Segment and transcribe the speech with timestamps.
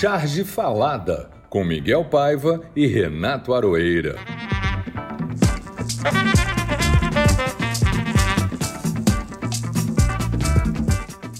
[0.00, 4.16] Charge Falada, com Miguel Paiva e Renato Aroeira.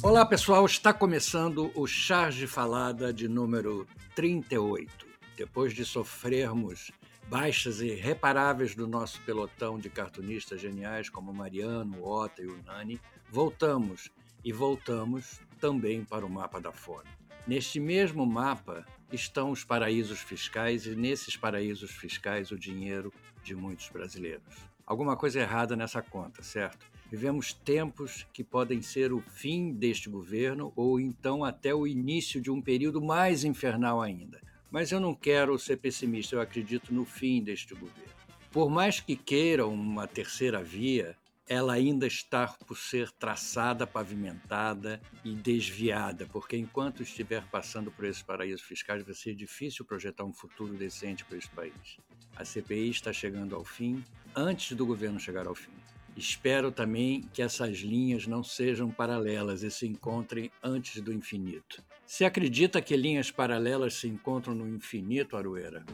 [0.03, 5.07] Olá pessoal, está começando o Charge Falada de número 38.
[5.39, 6.93] Depois de sofrermos
[7.31, 13.01] baixas irreparáveis do nosso pelotão de cartunistas geniais como Mariano, Ota e o Nani,
[13.31, 14.11] voltamos
[14.45, 17.20] e voltamos também para o mapa da fome.
[17.47, 23.13] Neste mesmo mapa estão os paraísos fiscais e nesses paraísos fiscais o dinheiro
[23.43, 24.71] de muitos brasileiros.
[24.87, 26.87] Alguma coisa errada nessa conta, certo?
[27.11, 32.51] Vivemos tempos que podem ser o fim deste governo ou então até o início de
[32.51, 34.41] um período mais infernal ainda.
[34.71, 38.15] Mas eu não quero ser pessimista, eu acredito no fim deste governo.
[38.53, 41.17] Por mais que queiram uma terceira via,
[41.51, 48.23] ela ainda está por ser traçada, pavimentada e desviada, porque enquanto estiver passando por esses
[48.23, 51.99] paraísos fiscais, vai ser difícil projetar um futuro decente para esse país.
[52.37, 55.73] A CPI está chegando ao fim antes do governo chegar ao fim.
[56.17, 61.83] Espero também que essas linhas não sejam paralelas e se encontrem antes do infinito.
[62.07, 65.85] Se acredita que linhas paralelas se encontram no infinito, Arueira?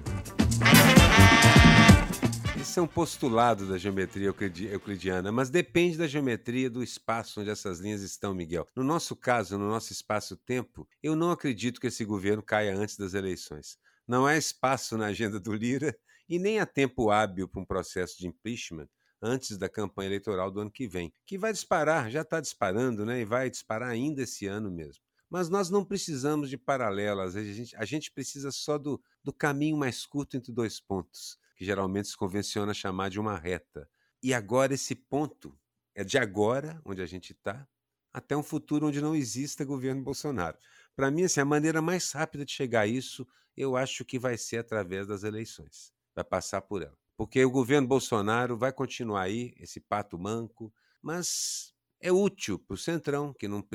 [2.67, 4.35] Isso é um postulado da geometria
[4.73, 8.67] euclidiana, mas depende da geometria do espaço onde essas linhas estão, Miguel.
[8.75, 13.15] No nosso caso, no nosso espaço-tempo, eu não acredito que esse governo caia antes das
[13.15, 13.79] eleições.
[14.07, 15.97] Não há espaço na agenda do Lira
[16.29, 18.89] e nem há tempo hábil para um processo de impeachment
[19.23, 23.21] antes da campanha eleitoral do ano que vem, que vai disparar, já está disparando, né?
[23.21, 25.05] E vai disparar ainda esse ano mesmo.
[25.31, 29.77] Mas nós não precisamos de paralelas, a gente, a gente precisa só do, do caminho
[29.77, 33.89] mais curto entre dois pontos, que geralmente se convenciona chamar de uma reta.
[34.23, 35.59] E agora esse ponto
[35.95, 37.67] é de agora, onde a gente está,
[38.13, 40.59] até um futuro onde não exista governo Bolsonaro.
[40.95, 43.27] Para mim, assim, a maneira mais rápida de chegar a isso,
[43.57, 45.93] eu acho que vai ser através das eleições.
[46.15, 51.73] Vai passar por ela porque o governo Bolsonaro vai continuar aí, esse pato manco, mas
[51.99, 53.67] é útil para o Centrão, que não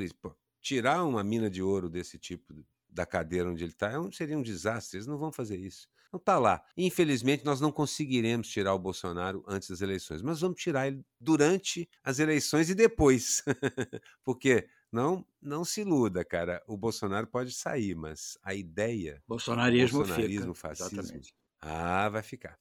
[0.62, 2.54] tirar uma mina de ouro desse tipo
[2.88, 5.90] da cadeira onde ele está é seria um desastre, eles não vão fazer isso.
[6.12, 6.62] Não está lá.
[6.76, 11.90] Infelizmente, nós não conseguiremos tirar o Bolsonaro antes das eleições, mas vamos tirar ele durante
[12.04, 13.44] as eleições e depois.
[14.24, 16.62] porque não, não se iluda, cara.
[16.68, 19.24] O Bolsonaro pode sair, mas a ideia.
[19.26, 20.76] Bolsonarismo, bolsonarismo fica.
[20.76, 21.00] fascismo.
[21.00, 21.34] Exatamente.
[21.62, 22.60] Ah, vai ficar.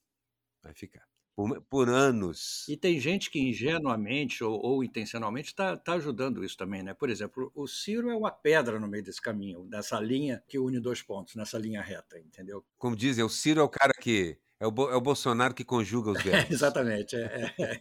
[0.62, 1.09] Vai ficar.
[1.34, 2.66] Por, por anos.
[2.68, 6.92] E tem gente que ingenuamente ou, ou intencionalmente está tá ajudando isso também, né?
[6.92, 10.80] Por exemplo, o Ciro é uma pedra no meio desse caminho, nessa linha que une
[10.80, 12.64] dois pontos, nessa linha reta, entendeu?
[12.76, 14.36] Como dizem, o Ciro é o cara que.
[14.58, 16.50] É o, é o Bolsonaro que conjuga os verbos.
[16.52, 17.16] exatamente.
[17.16, 17.80] É, é,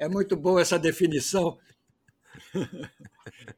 [0.04, 1.58] é muito boa essa definição.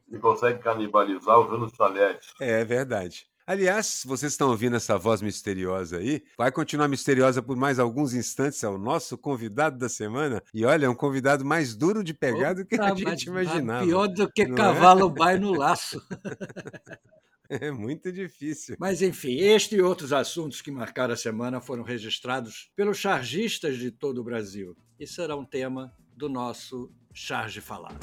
[0.09, 2.33] E consegue canibalizar usando chalete.
[2.39, 3.27] É verdade.
[3.49, 6.21] Aliás, vocês estão ouvindo essa voz misteriosa aí?
[6.37, 8.63] Vai continuar misteriosa por mais alguns instantes.
[8.63, 10.39] É o nosso convidado da semana.
[10.53, 13.83] E olha, é um convidado mais duro de pegar do que a gente tá imaginava.
[13.83, 14.53] Pior do que é?
[14.53, 15.39] cavalo é?
[15.39, 15.99] no laço.
[17.51, 18.75] É muito difícil.
[18.77, 23.89] Mas, enfim, este e outros assuntos que marcaram a semana foram registrados pelos chargistas de
[23.89, 24.77] todo o Brasil.
[24.99, 27.97] E será um tema do nosso Charge Falado.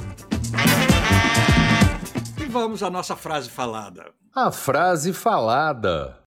[2.47, 4.15] E vamos à nossa frase falada.
[4.33, 6.23] A frase falada.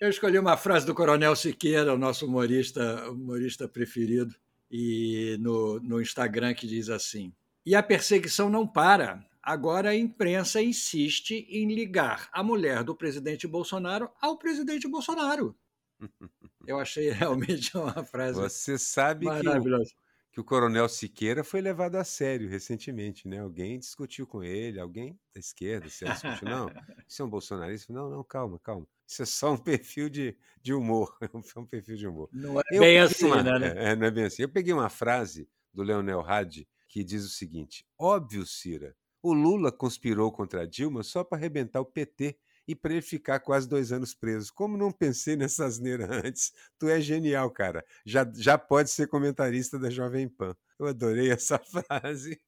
[0.00, 4.34] Eu escolhi uma frase do Coronel Siqueira, o nosso humorista, humorista preferido,
[4.68, 7.32] e no, no Instagram que diz assim:
[7.64, 9.24] E a perseguição não para.
[9.40, 15.56] Agora a imprensa insiste em ligar a mulher do presidente Bolsonaro ao presidente Bolsonaro.
[16.66, 19.84] Eu achei realmente uma frase Você sabe maravilhosa.
[19.84, 20.01] que
[20.32, 23.40] que o Coronel Siqueira foi levado a sério recentemente, né?
[23.40, 26.70] Alguém discutiu com ele, alguém da esquerda, se discutiu, não,
[27.06, 27.92] isso é um bolsonarista?
[27.92, 28.88] Não, não, calma, calma.
[29.06, 32.30] Isso é só um perfil de, de humor, é um perfil de humor.
[32.32, 33.74] Não é bem assim, uma, né?
[33.76, 34.42] É, não é bem assim.
[34.42, 39.70] Eu peguei uma frase do Leonel Hadi que diz o seguinte, óbvio, Cira, o Lula
[39.70, 43.92] conspirou contra a Dilma só para arrebentar o PT e para ele ficar quase dois
[43.92, 44.52] anos preso.
[44.54, 46.52] Como não pensei nessa asneira antes?
[46.78, 47.84] Tu é genial, cara.
[48.04, 50.56] Já, já pode ser comentarista da Jovem Pan.
[50.82, 52.40] Eu adorei essa frase.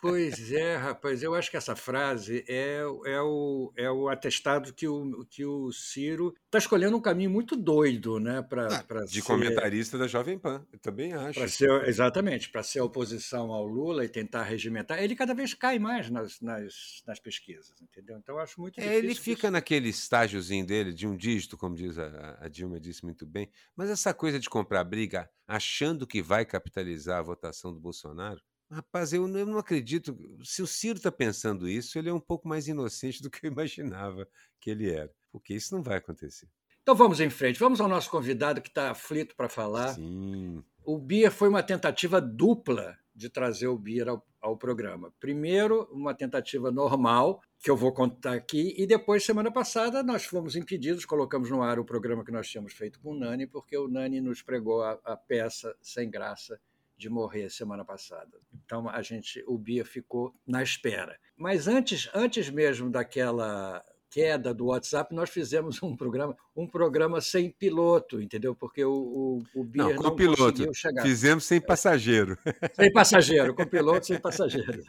[0.00, 1.22] Pois é, rapaz.
[1.22, 5.70] Eu acho que essa frase é, é, o, é o atestado que o, que o
[5.72, 8.40] Ciro está escolhendo um caminho muito doido, né?
[8.40, 10.66] Pra, ah, pra de ser, comentarista da Jovem Pan.
[10.72, 11.46] Eu também acho.
[11.50, 12.48] Ser, exatamente.
[12.48, 15.02] Para ser oposição ao Lula e tentar regimentar.
[15.02, 18.16] Ele cada vez cai mais nas, nas, nas pesquisas, entendeu?
[18.16, 18.98] Então eu acho muito difícil.
[18.98, 19.52] Ele fica isso.
[19.52, 23.50] naquele estágiozinho dele, de um dígito, como diz a, a Dilma disse muito bem.
[23.76, 28.40] Mas essa coisa de comprar briga achando que vai capitalizar a votação do Bolsonaro,
[28.70, 30.16] Rapaz, eu não, eu não acredito.
[30.42, 33.50] Se o Ciro está pensando isso, ele é um pouco mais inocente do que eu
[33.50, 34.28] imaginava
[34.60, 35.12] que ele era.
[35.30, 36.48] Porque isso não vai acontecer.
[36.82, 37.58] Então vamos em frente.
[37.58, 39.94] Vamos ao nosso convidado que está aflito para falar.
[39.94, 40.62] Sim.
[40.84, 45.12] O Bia foi uma tentativa dupla de trazer o Bia ao, ao, programa.
[45.18, 50.54] Primeiro, uma tentativa normal, que eu vou contar aqui, e depois, semana passada, nós fomos
[50.54, 53.88] impedidos, colocamos no ar o programa que nós tínhamos feito com o Nani, porque o
[53.88, 56.60] Nani nos pregou a, a peça sem graça
[56.96, 58.38] de morrer semana passada.
[58.64, 61.18] Então a gente, o Bia ficou na espera.
[61.36, 67.50] Mas antes, antes mesmo daquela queda do WhatsApp, nós fizemos um programa, um programa sem
[67.50, 68.54] piloto, entendeu?
[68.54, 70.42] Porque o, o, o Bia não, não piloto.
[70.42, 71.02] conseguiu chegar.
[71.02, 72.38] Fizemos sem passageiro.
[72.74, 74.82] Sem passageiro, com piloto sem passageiro.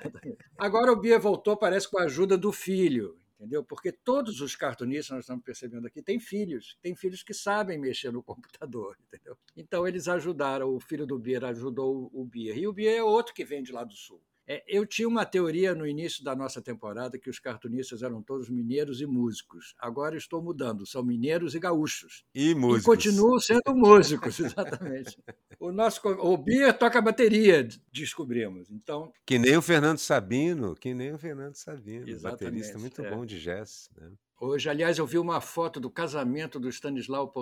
[0.57, 3.63] Agora o Bia voltou, parece com a ajuda do filho, entendeu?
[3.63, 8.11] Porque todos os cartunistas, nós estamos percebendo aqui, têm filhos, têm filhos que sabem mexer
[8.11, 9.37] no computador, entendeu?
[9.55, 12.55] Então eles ajudaram, o filho do Bia ajudou o Bia.
[12.55, 14.21] E o Bia é outro que vem de lá do sul.
[14.47, 18.49] É, eu tinha uma teoria no início da nossa temporada que os cartunistas eram todos
[18.49, 19.75] mineiros e músicos.
[19.77, 22.23] Agora estou mudando, são mineiros e gaúchos.
[22.33, 22.83] E músicos.
[22.83, 25.17] E continuam sendo músicos, exatamente.
[25.59, 28.71] o nosso o Bia toca bateria, descobrimos.
[28.71, 33.09] Então, que nem o Fernando Sabino, que nem o Fernando Sabino, exatamente, baterista muito é.
[33.09, 34.09] bom de jazz, né?
[34.39, 37.33] Hoje, aliás, eu vi uma foto do casamento do Stanislau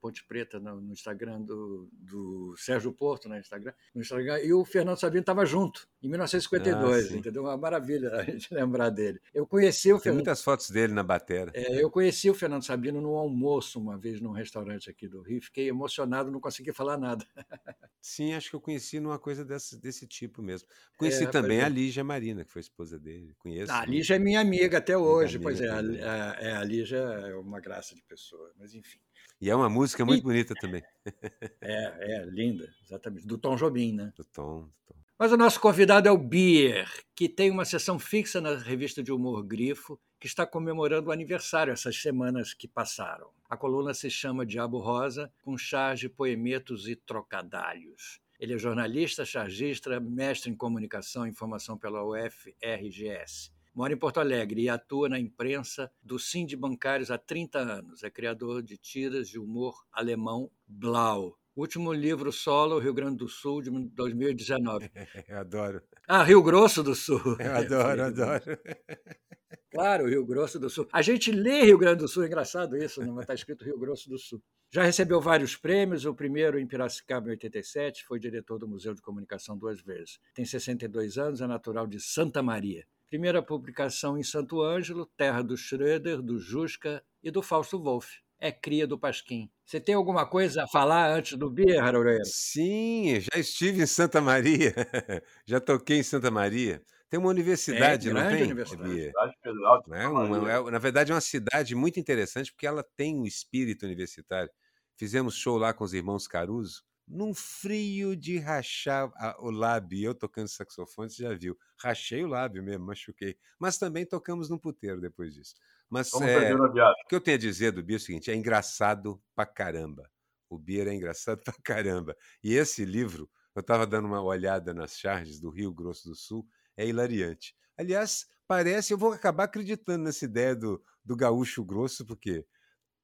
[0.00, 5.00] Ponte Preta no, Instagram do, do Sérgio Porto, no Instagram, no Instagram, e o Fernando
[5.00, 7.42] Sabino estava junto, em 1952, ah, entendeu?
[7.42, 9.20] Uma maravilha a gente lembrar dele.
[9.34, 10.18] Eu conheci o Tem Fernando...
[10.18, 11.50] muitas fotos dele na batera.
[11.54, 15.42] É, eu conheci o Fernando Sabino num almoço uma vez num restaurante aqui do Rio,
[15.42, 17.26] fiquei emocionado, não consegui falar nada.
[18.00, 20.68] Sim, acho que eu conheci numa coisa desse, desse tipo mesmo.
[20.96, 23.34] Conheci é, também a Lígia Marina, que foi esposa dele.
[23.38, 23.72] Conheço.
[23.72, 25.68] Ah, a Lígia é minha amiga até hoje, amiga pois é.
[25.68, 28.98] A, é, ali já é uma graça de pessoa, mas enfim.
[29.40, 30.24] E é uma música muito e...
[30.24, 30.82] bonita também.
[31.60, 33.26] É, é, linda, exatamente.
[33.26, 34.12] Do Tom Jobim, né?
[34.14, 34.94] Do Tom, do Tom.
[35.18, 39.10] Mas o nosso convidado é o Bier, que tem uma sessão fixa na revista de
[39.10, 43.30] humor Grifo, que está comemorando o aniversário essas semanas que passaram.
[43.48, 48.20] A coluna se chama Diabo Rosa, com charge, poemetos e trocadalhos.
[48.38, 53.50] Ele é jornalista, chargista, mestre em comunicação e informação pela UFRGS.
[53.74, 58.02] Mora em Porto Alegre e atua na imprensa do Sim de Bancários há 30 anos.
[58.02, 61.38] É criador de tiras de humor alemão Blau.
[61.58, 64.90] Último livro solo, Rio Grande do Sul, de 2019.
[65.28, 65.82] Eu adoro.
[66.06, 67.20] Ah, Rio Grosso do Sul.
[67.40, 68.44] Eu adoro, adoro.
[69.70, 70.88] Claro, Rio Grosso do Sul.
[70.92, 73.22] A gente lê Rio Grande do Sul, é engraçado isso, não né?
[73.22, 74.42] está escrito Rio Grosso do Sul.
[74.70, 79.02] Já recebeu vários prêmios, o primeiro em Piracicaba em 87, foi diretor do Museu de
[79.02, 80.18] Comunicação duas vezes.
[80.34, 82.86] Tem 62 anos, é natural de Santa Maria.
[83.08, 88.20] Primeira publicação em Santo Ângelo, terra do Schroeder, do Jusca e do Fausto Wolff.
[88.38, 89.50] É cria do Pasquim.
[89.64, 92.22] Você tem alguma coisa a falar antes do Bia, Haroreira?
[92.24, 94.74] Sim, já estive em Santa Maria.
[95.46, 96.82] já toquei em Santa Maria.
[97.08, 98.42] Tem uma universidade, é, não tem?
[98.42, 99.12] Universidade.
[99.42, 103.24] Federal é uma, é, na verdade, é uma cidade muito interessante porque ela tem um
[103.24, 104.50] espírito universitário.
[104.98, 109.10] Fizemos show lá com os irmãos Caruso num frio de rachar
[109.40, 110.04] o lábio.
[110.04, 111.56] Eu tocando saxofone, você já viu.
[111.80, 113.36] Rachei o lábio mesmo, machuquei.
[113.58, 115.54] Mas também tocamos no puteiro depois disso.
[115.88, 119.22] Mas é, o que eu tenho a dizer do Bia é o seguinte: é engraçado
[119.34, 120.10] pra caramba.
[120.50, 122.16] O Bia é engraçado pra caramba.
[122.42, 126.46] E esse livro, eu estava dando uma olhada nas charges do Rio Grosso do Sul,
[126.76, 127.54] é hilariante.
[127.76, 132.44] Aliás, parece, eu vou acabar acreditando nessa ideia do, do gaúcho grosso, porque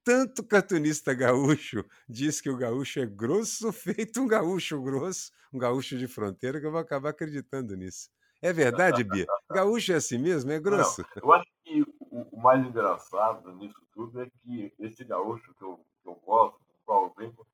[0.04, 5.96] tanto cartunista gaúcho diz que o gaúcho é grosso, feito um gaúcho grosso, um gaúcho
[5.96, 8.10] de fronteira, que eu vou acabar acreditando nisso.
[8.42, 9.26] É verdade, Bia?
[9.50, 10.52] Gaúcho é assim mesmo?
[10.52, 11.00] É grosso?
[11.16, 15.80] Não, eu acho que o, mais engraçado nisso tudo é que esse gaúcho que eu,
[16.02, 17.46] que eu gosto, do qual eu venho,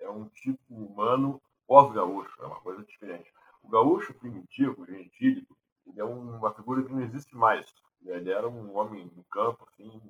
[0.00, 3.30] é um tipo humano pós-gaúcho, é uma coisa diferente.
[3.62, 5.54] O gaúcho primitivo, gentílico,
[5.86, 7.66] ele é uma figura que não existe mais.
[8.02, 10.00] Ele era um homem do campo, assim,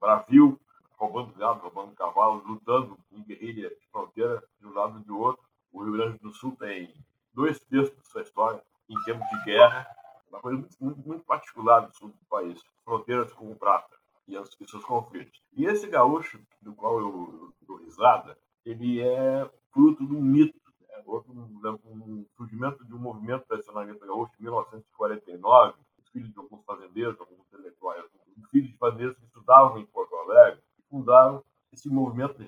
[0.00, 0.58] bravio,
[1.00, 5.42] roubando gado, roubando cavalo, lutando em guerrilha de fronteira de um lado e do outro.
[5.72, 6.92] O Rio Grande do Sul tem
[7.32, 9.86] dois terços de sua história em tempos de guerra,
[10.28, 13.96] uma coisa muito, muito, muito particular do sul do país, fronteiras com o prata
[14.28, 15.40] e, as, e seus conflitos.
[15.54, 21.02] E esse gaúcho, do qual eu dou risada, ele é fruto de um mito, né?
[21.06, 27.18] Outro, um, surgimento de um movimento nacionalista gaúcho em 1949, os filhos de alguns fazendeiros,
[27.18, 28.04] alguns intelectuais,
[28.50, 31.42] filhos de fazendeiros que estudavam em Porto Alegre, fundaram
[31.72, 32.44] esse movimento de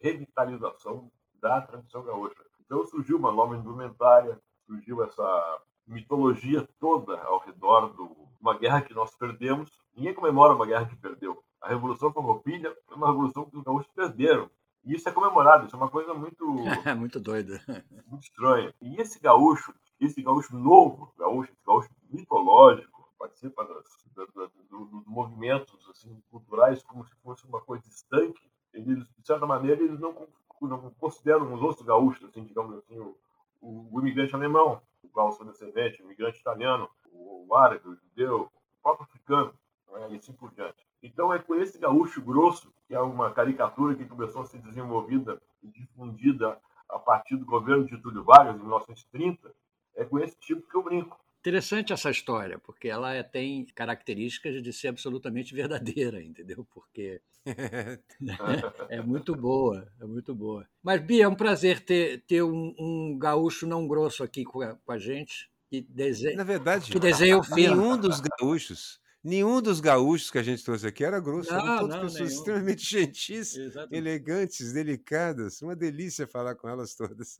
[0.00, 1.10] revitalização
[1.40, 2.42] da tradição gaúcha.
[2.60, 8.02] Então surgiu uma nova indumentária, surgiu essa mitologia toda ao redor de
[8.40, 9.70] uma guerra que nós perdemos.
[9.96, 11.42] Ninguém comemora uma guerra que perdeu.
[11.60, 14.50] A Revolução Farroupilha foi uma revolução que os gaúchos perderam.
[14.84, 16.44] E isso é comemorado, isso é uma coisa muito...
[16.98, 17.58] muito doida.
[18.06, 18.74] Muito estranha.
[18.82, 23.84] E esse gaúcho esse gaúcho novo, gaúcho, esse gaúcho mitológico, participa das,
[24.14, 24.50] das, das,
[24.84, 28.40] dos movimentos assim, culturais como se fosse uma coisa distante,
[28.72, 30.26] eles, de certa maneira, eles não,
[30.62, 33.16] não consideram os outros gaúchos, assim, digamos assim, o,
[33.60, 38.50] o, o imigrante alemão, o gaúcho descendente, o imigrante italiano, o, o árabe, o judeu,
[38.78, 39.54] o próprio africano,
[39.92, 40.84] né, e assim por diante.
[41.02, 45.40] Então é com esse gaúcho grosso, que é uma caricatura que começou a ser desenvolvida
[45.62, 49.54] e difundida a partir do governo de Túlio Vargas, em 1930,
[49.96, 51.18] é com esse tipo que eu brinco.
[51.44, 56.66] Interessante essa história, porque ela é, tem características de ser absolutamente verdadeira, entendeu?
[56.72, 57.20] Porque
[58.88, 60.66] é muito boa, é muito boa.
[60.82, 64.74] Mas, Bia, é um prazer ter, ter um, um gaúcho não grosso aqui com a,
[64.74, 67.62] com a gente, que desenha, Na verdade, que desenha o filme.
[67.62, 71.78] nenhum dos gaúchos Nenhum dos gaúchos que a gente trouxe aqui era grosso, Não, eram
[71.78, 72.38] todas não, pessoas nenhum.
[72.38, 73.96] extremamente gentis, Exatamente.
[73.96, 75.62] elegantes, delicadas.
[75.62, 77.38] Uma delícia falar com elas todas.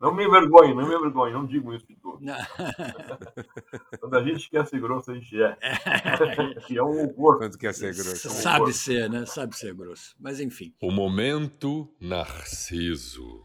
[0.00, 2.20] Não me envergonhe, não me envergonhe, não digo isso de todos.
[2.20, 2.36] Não.
[4.00, 5.58] Quando a gente quer ser grosso, a gente é.
[6.70, 7.38] E é um horror.
[7.38, 8.30] Quando quer ser grosso.
[8.30, 9.26] Sabe ser, né?
[9.26, 10.14] Sabe ser grosso.
[10.20, 10.72] Mas enfim.
[10.80, 13.44] O momento Narciso.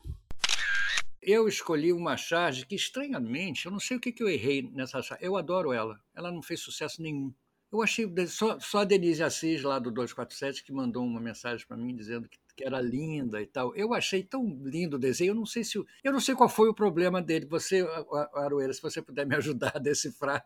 [1.28, 5.02] Eu escolhi uma charge que, estranhamente, eu não sei o que, que eu errei nessa
[5.02, 5.26] charge.
[5.26, 6.00] Eu adoro ela.
[6.16, 7.34] Ela não fez sucesso nenhum.
[7.70, 8.10] Eu achei.
[8.28, 12.30] Só, só a Denise Assis, lá do 247, que mandou uma mensagem para mim dizendo
[12.30, 13.76] que, que era linda e tal.
[13.76, 15.32] Eu achei tão lindo o desenho.
[15.32, 15.78] Eu não sei se.
[16.02, 17.46] Eu não sei qual foi o problema dele.
[17.48, 17.86] Você,
[18.34, 20.46] Aroeira, se você puder me ajudar a decifrar.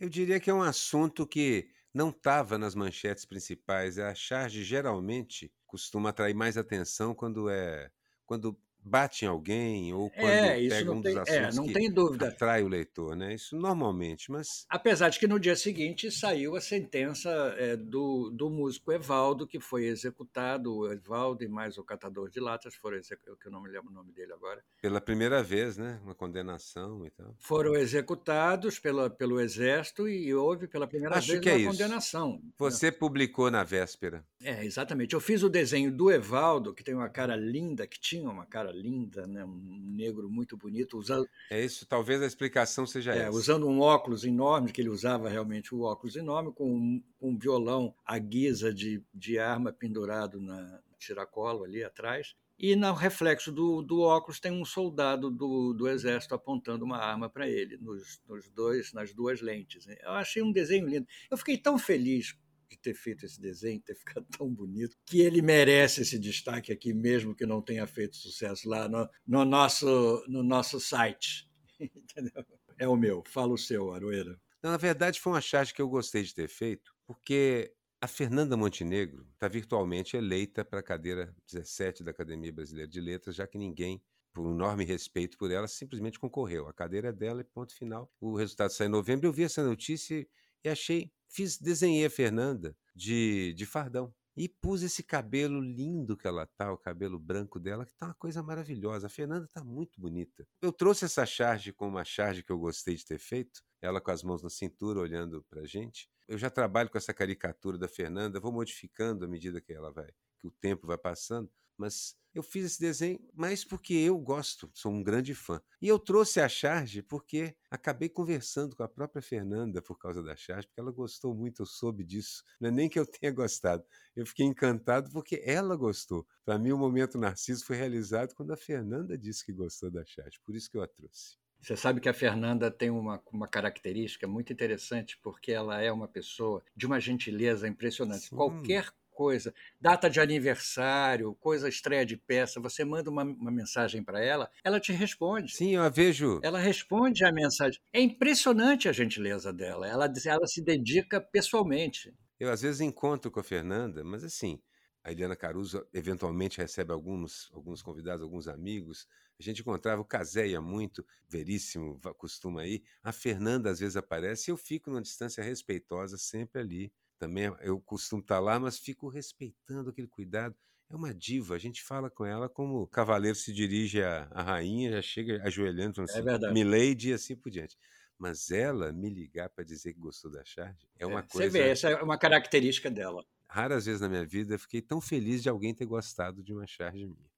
[0.00, 3.98] Eu diria que é um assunto que não estava nas manchetes principais.
[3.98, 7.90] A charge geralmente costuma atrair mais atenção quando é
[8.24, 11.72] quando bate em alguém ou quando É, pega um tem, dos é, assuntos não que
[11.72, 12.28] tem dúvida.
[12.28, 13.34] atrai o leitor, né?
[13.34, 18.50] Isso normalmente, mas Apesar de que no dia seguinte saiu a sentença é, do, do
[18.50, 23.38] músico Evaldo, que foi executado, o Evaldo e mais o catador de latas, foram executados,
[23.40, 26.00] que eu não me lembro o nome dele agora, pela primeira vez, né?
[26.02, 27.34] Uma condenação e tal.
[27.38, 31.70] foram executados pela, pelo Exército e houve pela primeira Acho vez que é uma isso.
[31.70, 32.40] condenação.
[32.58, 34.24] Você publicou na véspera.
[34.42, 35.14] É, exatamente.
[35.14, 38.71] Eu fiz o desenho do Evaldo, que tem uma cara linda, que tinha uma cara
[38.72, 39.44] linda, né?
[39.44, 43.30] um negro muito bonito, usando, É isso, talvez a explicação seja É, essa.
[43.30, 47.94] usando um óculos enorme, que ele usava realmente o óculos enorme, com um, um violão
[48.04, 52.34] à guisa de, de arma pendurado na tiracolo ali atrás.
[52.58, 57.28] E no reflexo do, do óculos tem um soldado do, do exército apontando uma arma
[57.28, 59.86] para ele, nos, nos dois, nas duas lentes.
[60.00, 61.06] Eu achei um desenho lindo.
[61.30, 62.36] Eu fiquei tão feliz
[62.72, 66.92] de ter feito esse desenho, ter ficado tão bonito, que ele merece esse destaque aqui,
[66.92, 71.48] mesmo que não tenha feito sucesso lá no, no nosso, no nosso site.
[71.80, 72.44] Entendeu?
[72.78, 73.22] É o meu.
[73.26, 74.38] Fala o seu, Aroeira.
[74.62, 79.26] Na verdade, foi uma charge que eu gostei de ter feito, porque a Fernanda Montenegro
[79.32, 84.02] está virtualmente eleita para a cadeira 17 da Academia Brasileira de Letras, já que ninguém,
[84.32, 86.66] por um enorme respeito por ela, simplesmente concorreu.
[86.66, 88.12] A cadeira é dela e ponto final.
[88.20, 89.26] O resultado sai em novembro.
[89.26, 90.26] Eu vi essa notícia
[90.64, 94.14] e achei, fiz, desenhei a Fernanda de, de fardão.
[94.34, 98.14] E pus esse cabelo lindo que ela tá, o cabelo branco dela, que tá uma
[98.14, 99.06] coisa maravilhosa.
[99.06, 100.46] A Fernanda tá muito bonita.
[100.62, 104.10] Eu trouxe essa charge como uma charge que eu gostei de ter feito, ela com
[104.10, 106.08] as mãos na cintura olhando pra gente.
[106.26, 110.08] Eu já trabalho com essa caricatura da Fernanda, vou modificando à medida que ela vai,
[110.38, 111.50] que o tempo vai passando,
[111.82, 115.60] mas eu fiz esse desenho mais porque eu gosto, sou um grande fã.
[115.80, 120.36] E eu trouxe a charge porque acabei conversando com a própria Fernanda por causa da
[120.36, 122.44] charge, porque ela gostou muito, eu soube disso.
[122.60, 123.84] Não é nem que eu tenha gostado,
[124.14, 126.24] eu fiquei encantado porque ela gostou.
[126.44, 130.38] Para mim, o momento Narciso foi realizado quando a Fernanda disse que gostou da charge,
[130.44, 131.36] por isso que eu a trouxe.
[131.60, 136.08] Você sabe que a Fernanda tem uma, uma característica muito interessante, porque ela é uma
[136.08, 138.24] pessoa de uma gentileza impressionante.
[138.24, 138.34] Sim.
[138.34, 144.22] Qualquer coisa, data de aniversário, coisa estreia de peça, você manda uma, uma mensagem para
[144.22, 145.54] ela, ela te responde.
[145.54, 146.40] Sim, eu a vejo.
[146.42, 147.80] Ela responde a mensagem.
[147.92, 149.86] É impressionante a gentileza dela.
[149.86, 152.12] Ela, ela se dedica pessoalmente.
[152.40, 154.60] Eu às vezes encontro com a Fernanda, mas assim,
[155.04, 159.06] a Eliana Caruso eventualmente recebe alguns, alguns convidados, alguns amigos.
[159.38, 162.84] A gente encontrava o Casé ia muito, veríssimo, costuma ir.
[163.02, 166.92] A Fernanda às vezes aparece e eu fico numa distância respeitosa, sempre ali.
[167.22, 170.56] Também eu costumo estar lá, mas fico respeitando aquele cuidado.
[170.90, 174.42] É uma diva, a gente fala com ela como o cavaleiro se dirige à, à
[174.42, 176.54] rainha, já chega ajoelhando, falando É assim, verdade.
[176.54, 177.78] Milady e assim por diante.
[178.18, 181.48] Mas ela me ligar para dizer que gostou da charge é uma É, coisa Você
[181.48, 183.24] vê, essa é uma característica dela.
[183.48, 186.66] raras vezes na minha vida eu fiquei tão feliz de alguém ter gostado de uma
[186.66, 187.30] charge minha.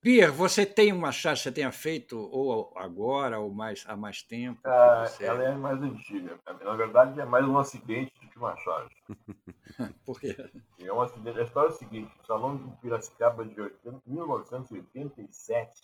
[0.00, 4.22] Pierre, você tem uma charge que você tenha feito ou agora ou mais há mais
[4.22, 4.60] tempo?
[4.64, 6.38] Ah, você- ela é mais antiga.
[6.64, 8.94] Na verdade, é mais um acidente do que uma charge.
[10.04, 10.36] Por quê?
[10.80, 11.38] É um acidente.
[11.40, 15.80] A história é a seguinte: o Salão de Piracicaba de 80 1987,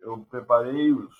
[0.00, 1.14] eu preparei os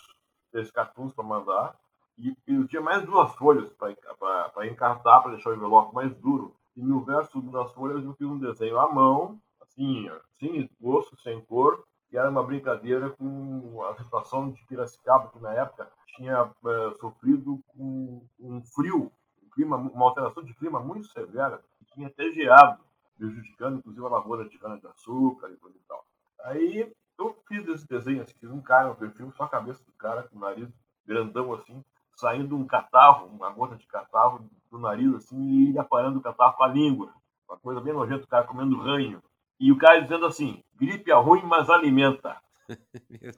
[0.51, 1.77] três cartuns para mandar.
[2.19, 6.55] E, e eu tinha mais duas folhas para encartar, para deixar o envelope mais duro.
[6.77, 9.41] E no verso das folhas eu fiz um desenho à mão,
[9.73, 15.41] assim, sem esboço, sem cor, que era uma brincadeira com a situação de Piracicaba, que
[15.41, 19.11] na época tinha é, sofrido com um frio,
[19.43, 22.83] um clima, uma alteração de clima muito severa, que tinha até geado,
[23.17, 26.05] prejudicando inclusive a lavoura de cana-de-açúcar e coisa e tal.
[26.45, 30.25] Aí eu fiz esse desenho, assim, um cara no perfil, só a cabeça do cara,
[30.25, 30.69] com o nariz
[31.07, 31.83] grandão assim,
[32.15, 36.65] saindo um catarro, uma gota de catarro do nariz, assim, e aparando o catarro com
[36.65, 37.13] a língua.
[37.49, 39.23] Uma coisa bem nojenta, o cara comendo ranho.
[39.63, 42.37] E o cara dizendo assim: gripe é ruim, mas alimenta.
[43.09, 43.33] Meu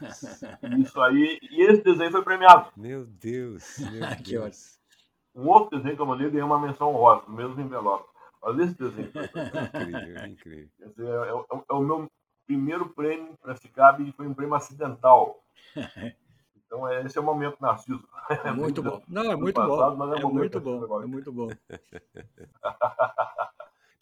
[0.00, 0.42] Deus.
[0.80, 1.38] Isso aí.
[1.42, 2.72] E esse desenho foi premiado.
[2.76, 3.78] Meu Deus.
[3.78, 4.78] Meu Que Deus.
[5.32, 8.08] Um outro desenho que eu mandei ganhou uma menção honrosa, no mesmo envelope.
[8.42, 9.22] Mas esse desenho foi
[9.86, 10.68] Incrível, incrível.
[10.80, 12.10] Esse é, é- é o meu
[12.46, 15.40] primeiro prêmio para Cicab e foi um prêmio acidental.
[16.66, 18.02] Então, é- esse é o momento Narciso.
[18.44, 19.00] É muito bom.
[19.06, 20.06] Não, é muito passado, bom.
[20.06, 21.02] mas É um momento muito bom.
[21.02, 21.48] É muito bom.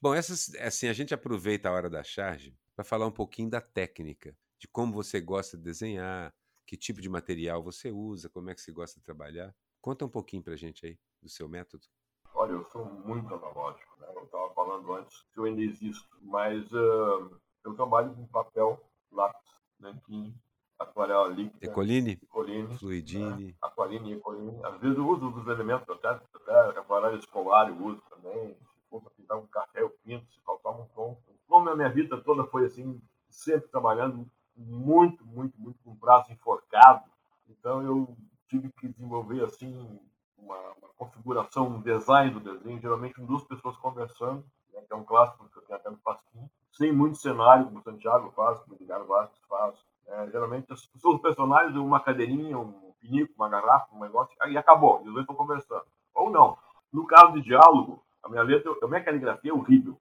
[0.08, 3.60] Bom, essas, assim, a gente aproveita a hora da charge para falar um pouquinho da
[3.60, 6.34] técnica, de como você gosta de desenhar,
[6.66, 9.54] que tipo de material você usa, como é que você gosta de trabalhar.
[9.82, 11.86] Conta um pouquinho pra gente aí do seu método.
[12.32, 14.06] Olha, eu sou muito analógico, né?
[14.16, 17.28] Eu estava falando antes que eu ainda existo, mas ah,
[17.66, 20.34] eu trabalho com papel, lápis, nanquim,
[20.78, 23.54] aquarela líquida, Ecoline, coline, Fluidine.
[23.60, 24.58] aquarine e ecoline.
[24.64, 28.54] Às vezes eu uso dos elementos, até, até aquarela escolar eu uso também.
[28.54, 31.18] Se for para pintar um café, eu pinto, se faltar um tom.
[31.46, 37.04] Como a minha vida toda foi assim, sempre trabalhando muito, muito, muito com prazo enforcado,
[37.48, 38.16] então eu
[38.48, 40.00] tive que desenvolver assim
[40.38, 45.04] uma, uma configuração, um design do desenho, geralmente duas pessoas conversando, né, que é um
[45.04, 48.74] clássico que eu tenho até no Pasquim, sem muito cenário, como o Santiago faz, como
[48.74, 49.74] o Edgar Vasquez faz.
[50.06, 54.56] É, geralmente as pessoas, os personagens, uma cadeirinha, um pinico, uma garrafa, um negócio, e
[54.56, 55.84] acabou, e os dois estão conversando.
[56.14, 56.56] Ou não.
[56.90, 59.97] No caso de diálogo, a minha letra, a minha caligrafia é horrível.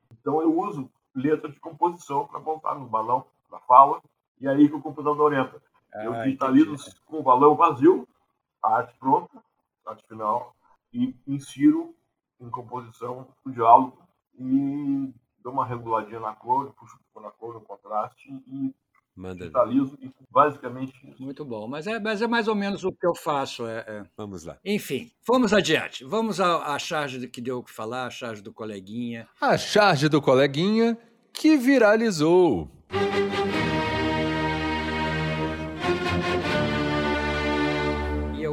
[1.27, 4.01] Eu letra de composição para montar no balão, na fala,
[4.39, 5.61] e aí que o computador orienta.
[5.95, 6.95] Eu Ah, digitalizo entendi.
[7.05, 8.07] com o balão vazio,
[8.63, 9.41] a arte pronta,
[9.85, 10.55] a arte final,
[10.93, 11.95] e insiro
[12.39, 13.97] em composição o diálogo
[14.37, 18.73] e dou uma reguladinha na cor, puxo na cor, no contraste e
[19.15, 21.23] Manda digitalizo e basicamente isso.
[21.23, 21.67] Muito bom.
[21.67, 23.65] Mas é, mas é mais ou menos o que eu faço.
[23.65, 24.03] é- é.
[24.15, 24.59] Vamos lá.
[24.63, 26.03] Enfim, vamos adiante.
[26.05, 29.27] Vamos à, à charge que deu o que falar, a charge do coleguinha.
[29.41, 30.95] A charge do coleguinha
[31.37, 32.67] que viralizou.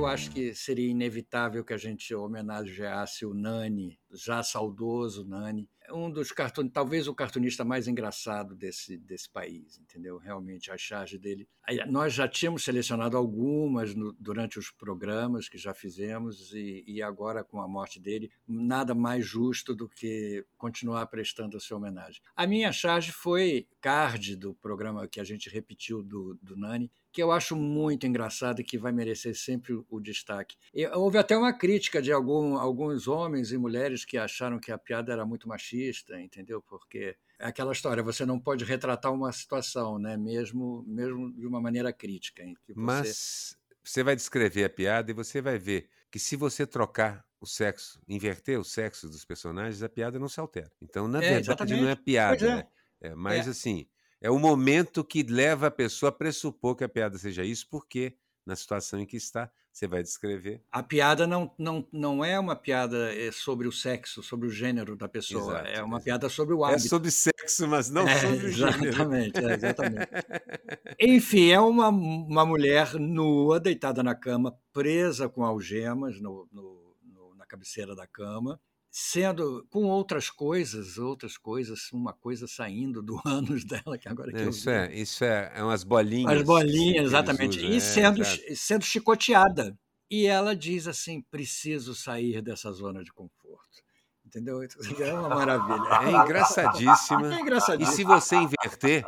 [0.05, 6.11] Eu acho que seria inevitável que a gente homenageasse o Nani, já saudoso Nani, um
[6.11, 10.19] dos cartunistas, talvez o cartunista mais engraçado desse, desse país, entendeu?
[10.19, 11.49] Realmente, a charge dele.
[11.89, 17.43] Nós já tínhamos selecionado algumas no- durante os programas que já fizemos, e, e agora,
[17.43, 22.21] com a morte dele, nada mais justo do que continuar prestando essa homenagem.
[22.37, 27.23] A minha charge foi card do programa que a gente repetiu do, do Nani, que
[27.23, 30.57] eu acho muito engraçado e que vai merecer sempre o destaque.
[30.75, 34.79] E houve até uma crítica de algum, alguns homens e mulheres que acharam que a
[34.79, 36.61] piada era muito machista, entendeu?
[36.61, 40.17] Porque é aquela história, você não pode retratar uma situação, né?
[40.17, 42.43] mesmo, mesmo de uma maneira crítica.
[42.69, 42.75] Você...
[42.75, 47.47] Mas você vai descrever a piada e você vai ver que se você trocar o
[47.47, 50.73] sexo, inverter o sexo dos personagens, a piada não se altera.
[50.81, 51.97] Então, na É, verdade, não é exatamente.
[51.97, 52.57] piada, é.
[52.57, 52.69] né?
[53.01, 53.51] É, mas É.
[53.51, 53.87] assim,
[54.25, 58.17] é o momento que leva a pessoa a pressupor que a piada seja isso, porque
[58.47, 60.63] na situação em que está, você vai descrever.
[60.71, 64.97] A piada não, não, não é uma piada eh, sobre o sexo, sobre o gênero
[64.97, 66.89] da pessoa, Exato, é uma piada sobre o É hábito.
[66.89, 68.85] sobre sexo, mas não É, sobre o gênero.
[68.87, 70.09] exatamente, é, exatamente.
[71.01, 77.35] Enfim, é uma, uma mulher nua, deitada na cama, presa com algemas no, no- no-
[77.35, 78.61] na cabeceira da cama,
[78.97, 84.39] sendo com outras coisas, outras coisas, uma coisa saindo do ânus dela, que agora que
[84.39, 84.71] Não, eu isso vi.
[84.71, 86.33] é, isso é, é umas bolinhas.
[86.33, 87.59] As que bolinhas, exatamente.
[87.59, 88.43] usam, E é, sendo, exato.
[88.55, 89.77] sendo chicoteada.
[90.09, 93.83] E ela diz assim: preciso sair dessa zona de conforto.
[94.25, 94.61] Entendeu?
[95.01, 96.09] É uma maravilha.
[96.09, 97.35] É engraçadíssima.
[97.35, 97.97] É E engraçadíssimo.
[97.97, 99.05] se você inverter,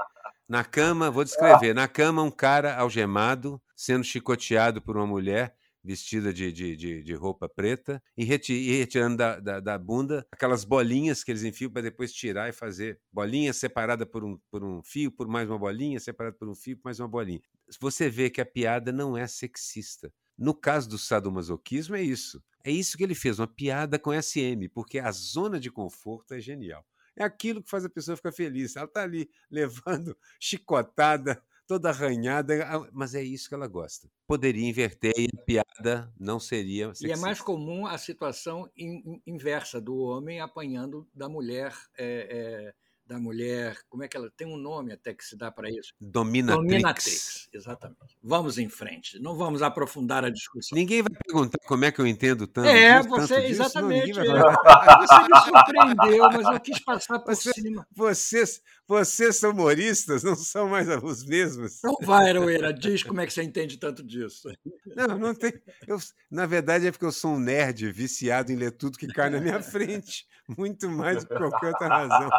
[0.49, 5.56] na cama, vou descrever, na cama um cara algemado, sendo chicoteado por uma mulher
[5.87, 10.27] vestida de, de, de, de roupa preta e, reti e retirando da, da, da bunda
[10.33, 14.65] aquelas bolinhas que eles enfiam para depois tirar e fazer bolinha separada por um, por
[14.65, 17.41] um fio, por mais uma bolinha, separada por um fio, por mais uma bolinha.
[17.81, 20.13] Você vê que a piada não é sexista.
[20.37, 22.43] No caso do sadomasoquismo é isso.
[22.65, 26.41] É isso que ele fez, uma piada com SM, porque a zona de conforto é
[26.41, 26.85] genial.
[27.17, 28.77] É aquilo que faz a pessoa ficar feliz.
[28.77, 32.55] Ela está ali levando chicotada toda arranhada,
[32.93, 34.09] mas é isso que ela gosta.
[34.27, 37.09] Poderia inverter e a piada não seria sexista.
[37.09, 42.75] E é mais comum a situação in, inversa do homem apanhando da mulher é, é
[43.07, 45.95] da mulher, como é que ela tem um nome até que se dá para isso?
[46.01, 46.67] Dominatrix.
[46.67, 48.19] Dominatrix, exatamente.
[48.23, 50.77] Vamos em frente, não vamos aprofundar a discussão.
[50.77, 52.69] Ninguém vai perguntar como é que eu entendo tanto.
[52.69, 54.07] É, disso, você, tanto exatamente.
[54.07, 54.25] Disso, é.
[54.25, 57.87] Você me surpreendeu, mas eu quis passar por você, cima.
[57.95, 61.79] Vocês, vocês são humoristas, não são mais os mesmos.
[61.79, 64.51] Então vai, Aroeira, diz como é que você entende tanto disso.
[64.97, 65.53] Não, não tem.
[65.87, 69.31] Eu, na verdade é porque eu sou um nerd viciado em ler tudo que cai
[69.31, 72.31] na minha frente muito mais do que qualquer outra razão.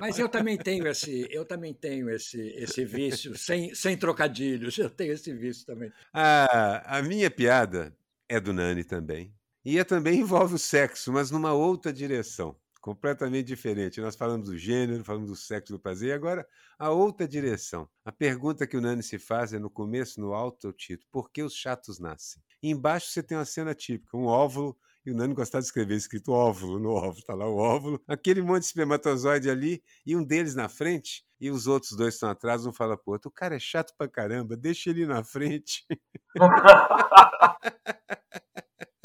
[0.00, 4.90] Mas eu também tenho esse, eu também tenho esse, esse vício, sem, sem trocadilhos, eu
[4.90, 5.92] tenho esse vício também.
[6.12, 7.96] A, a minha piada
[8.28, 9.34] é do Nani também.
[9.64, 14.00] E é, também envolve o sexo, mas numa outra direção, completamente diferente.
[14.00, 16.46] Nós falamos do gênero, falamos do sexo, do prazer, e agora
[16.78, 17.88] a outra direção.
[18.04, 21.30] A pergunta que o Nani se faz é no começo, no alto, o título: Por
[21.30, 22.42] que os chatos nascem?
[22.62, 24.76] E embaixo você tem uma cena típica, um óvulo
[25.08, 28.42] e o Nani gostava de escrever escrito óvulo no óvulo, tá lá o óvulo, aquele
[28.42, 32.66] monte de espermatozoide ali, e um deles na frente, e os outros dois estão atrás,
[32.66, 35.86] um fala pro outro, o cara é chato pra caramba, deixa ele na frente.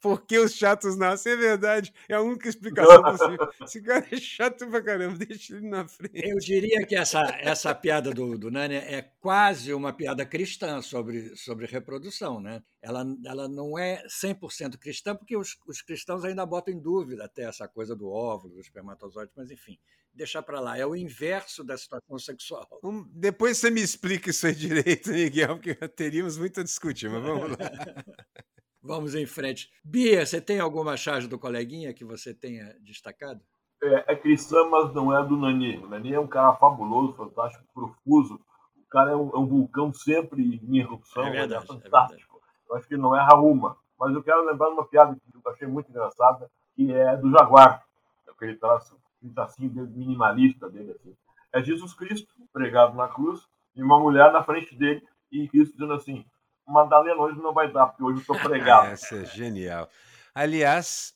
[0.00, 1.92] porque os chatos nascem, é verdade.
[2.08, 3.48] É a única explicação possível.
[3.62, 6.12] Esse cara é chato pra caramba, deixa ele na frente.
[6.14, 11.34] Eu diria que essa, essa piada do, do Nani é quase uma piada cristã sobre,
[11.36, 12.62] sobre reprodução, né?
[12.80, 17.42] Ela, ela não é 100% cristã, porque os, os cristãos ainda botam em dúvida até
[17.42, 19.78] essa coisa do óvulo, do espermatozoide, mas enfim,
[20.14, 20.78] deixar para lá.
[20.78, 22.68] É o inverso da situação sexual.
[22.84, 27.22] Um, depois você me explica isso aí direito, Miguel, porque teríamos muito a discutir, mas
[27.22, 27.56] vamos lá.
[28.82, 29.70] Vamos em frente.
[29.84, 33.40] Bia, você tem alguma charge do coleguinha que você tenha destacado?
[33.82, 35.78] É, é cristã, mas não é do Nani.
[35.78, 38.34] O Nani é um cara fabuloso, fantástico, profuso.
[38.76, 41.24] O cara é um, é um vulcão sempre em erupção.
[41.24, 42.36] É verdade, é fantástico.
[42.36, 43.76] É eu acho que não erra uma.
[43.98, 47.84] Mas eu quero lembrar uma piada que eu achei muito engraçada, que é do Jaguar.
[48.28, 50.92] Aquele traço, aquele tracinho minimalista dele.
[50.92, 51.16] Assim.
[51.52, 55.94] É Jesus Cristo pregado na cruz e uma mulher na frente dele e Cristo dizendo
[55.94, 56.24] assim:
[56.68, 58.88] Madalena hoje não vai dar, porque hoje eu estou pregado.
[58.92, 59.88] Essa é genial.
[60.34, 61.14] Aliás,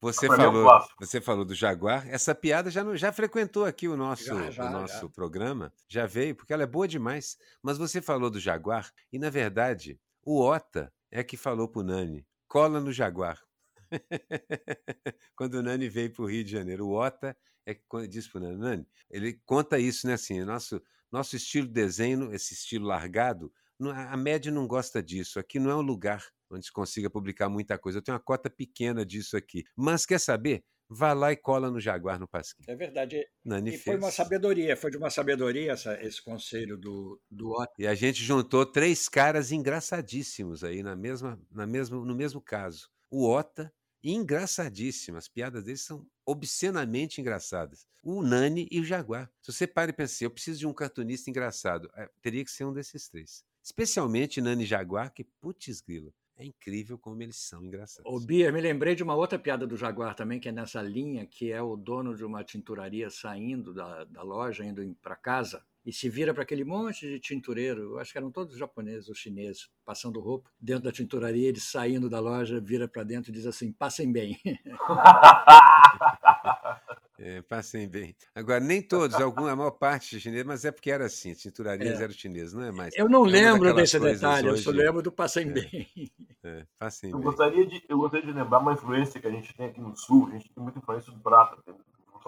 [0.00, 2.08] você falou, você falou do Jaguar.
[2.08, 5.08] Essa piada já, já frequentou aqui o nosso, já, já, o nosso já.
[5.08, 7.36] programa, já veio, porque ela é boa demais.
[7.62, 11.84] Mas você falou do Jaguar, e na verdade, o Ota é que falou para o
[11.84, 13.42] Nani: cola no Jaguar.
[15.34, 18.38] Quando o Nani veio para o Rio de Janeiro, o Ota é que disse para
[18.38, 20.14] o Nani, Nani, ele conta isso, né?
[20.14, 20.80] Assim, nosso,
[21.10, 25.38] nosso estilo de desenho, esse estilo largado, a média não gosta disso.
[25.38, 27.98] Aqui não é um lugar onde se consiga publicar muita coisa.
[27.98, 29.64] Eu tenho uma cota pequena disso aqui.
[29.76, 30.64] Mas quer saber?
[30.90, 32.64] Vá lá e cola no Jaguar no Pasquim.
[32.66, 33.22] É verdade.
[33.44, 33.84] Nani e fez.
[33.84, 37.74] foi uma sabedoria, foi de uma sabedoria essa, esse conselho do, do Otto.
[37.78, 42.88] E a gente juntou três caras engraçadíssimos aí na mesma, na mesma, no mesmo caso.
[43.10, 43.70] O Ota,
[44.02, 45.18] engraçadíssimo.
[45.18, 47.86] As piadas deles são obscenamente engraçadas.
[48.02, 49.30] O Nani e o Jaguar.
[49.42, 52.50] Se você para e pensa assim, eu preciso de um cartunista engraçado, é, teria que
[52.50, 53.44] ser um desses três.
[53.68, 56.10] Especialmente Nani Jaguar, que putz grilo.
[56.38, 58.10] É incrível como eles são engraçados.
[58.10, 61.26] Ô, Bia, me lembrei de uma outra piada do Jaguar também, que é nessa linha,
[61.26, 65.92] que é o dono de uma tinturaria saindo da, da loja, indo para casa, e
[65.92, 70.20] se vira para aquele monte de tintureiro, acho que eram todos japoneses ou chineses, passando
[70.20, 74.12] roupa, dentro da tinturaria, ele saindo da loja, vira para dentro e diz assim, passem
[74.12, 74.38] bem.
[77.20, 78.14] É, passem bem.
[78.32, 81.98] Agora, nem todos, alguma, a maior parte de chinês, mas é porque era assim, cinturarias
[81.98, 82.04] é.
[82.04, 82.96] eram chinesas, não é mais.
[82.96, 84.60] Eu não é lembro desse detalhe, hoje...
[84.60, 85.52] eu só lembro do passem é.
[85.52, 86.12] bem.
[86.44, 87.24] É, passem eu bem.
[87.24, 90.28] Gostaria de, eu gostaria de lembrar uma influência que a gente tem aqui no Sul,
[90.28, 91.60] a gente tem muita influência do Prata,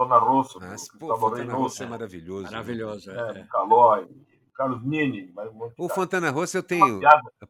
[0.01, 2.43] Fontana Rosso, ah, pô, Fontana Rosso é maravilhoso.
[2.43, 3.39] Maravilhoso, é.
[3.39, 3.43] é.
[3.45, 4.07] Calói,
[4.53, 5.33] Carlos Nini.
[5.53, 6.99] Um o Fontana Rosso eu tenho...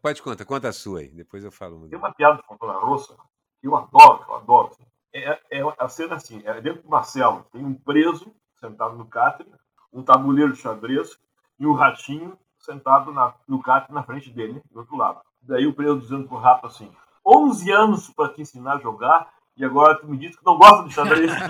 [0.02, 1.88] Pode contar, conta a sua aí, depois eu falo.
[1.88, 3.18] Tem uma piada do Fontana Rosso
[3.60, 4.68] que eu adoro, eu adoro.
[4.68, 8.96] Assim é, é a cena assim, é dentro de uma cela, tem um preso sentado
[8.96, 9.46] no catre,
[9.92, 11.18] um tabuleiro de xadrez
[11.60, 15.22] e um ratinho sentado na, no catre na frente dele, do outro lado.
[15.42, 16.92] Daí o preso dizendo pro rato assim,
[17.26, 20.88] 11 anos para te ensinar a jogar e agora tu me diz que não gosta
[20.88, 21.32] de xadrez.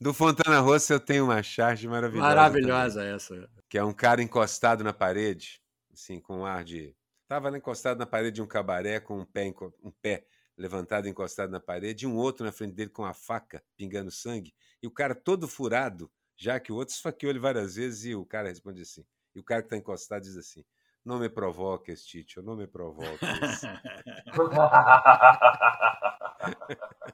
[0.00, 2.28] Do Fontana Rossa eu tenho uma charge maravilhosa.
[2.28, 3.50] Maravilhosa também, essa.
[3.68, 5.60] Que é um cara encostado na parede,
[5.92, 6.94] assim, com um ar de...
[7.26, 10.24] Tava encostado na parede de um cabaré com um pé, um pé
[10.56, 14.54] levantado, encostado na parede, e um outro na frente dele com a faca, pingando sangue,
[14.82, 18.24] e o cara todo furado, já que o outro esfaqueou ele várias vezes, e o
[18.24, 19.04] cara responde assim.
[19.34, 20.64] E o cara que está encostado diz assim:
[21.08, 23.18] Não me provoques, Tito, não me provoques.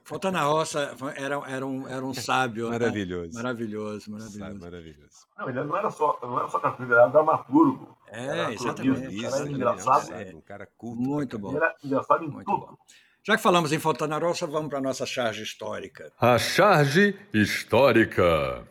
[0.03, 2.71] Fontana Rossa era, era, um, era um sábio.
[2.71, 3.37] Maravilhoso.
[3.37, 3.41] Né?
[3.41, 4.37] Maravilhoso, maravilhoso.
[4.37, 5.27] Sábio, maravilhoso.
[5.37, 7.97] Não, ele não era só, não era só cartunista, ele era dramaturgo.
[8.09, 9.15] É, era exatamente.
[9.15, 10.13] Isso, era engraçado.
[10.13, 11.01] É, um cara culto.
[11.01, 11.51] Muito bom.
[11.51, 12.65] Ele era engraçado em Muito tudo.
[12.65, 12.75] bom.
[13.23, 16.11] Já que falamos em Fontana Rossa, vamos para a nossa charge histórica.
[16.19, 18.67] A charge histórica.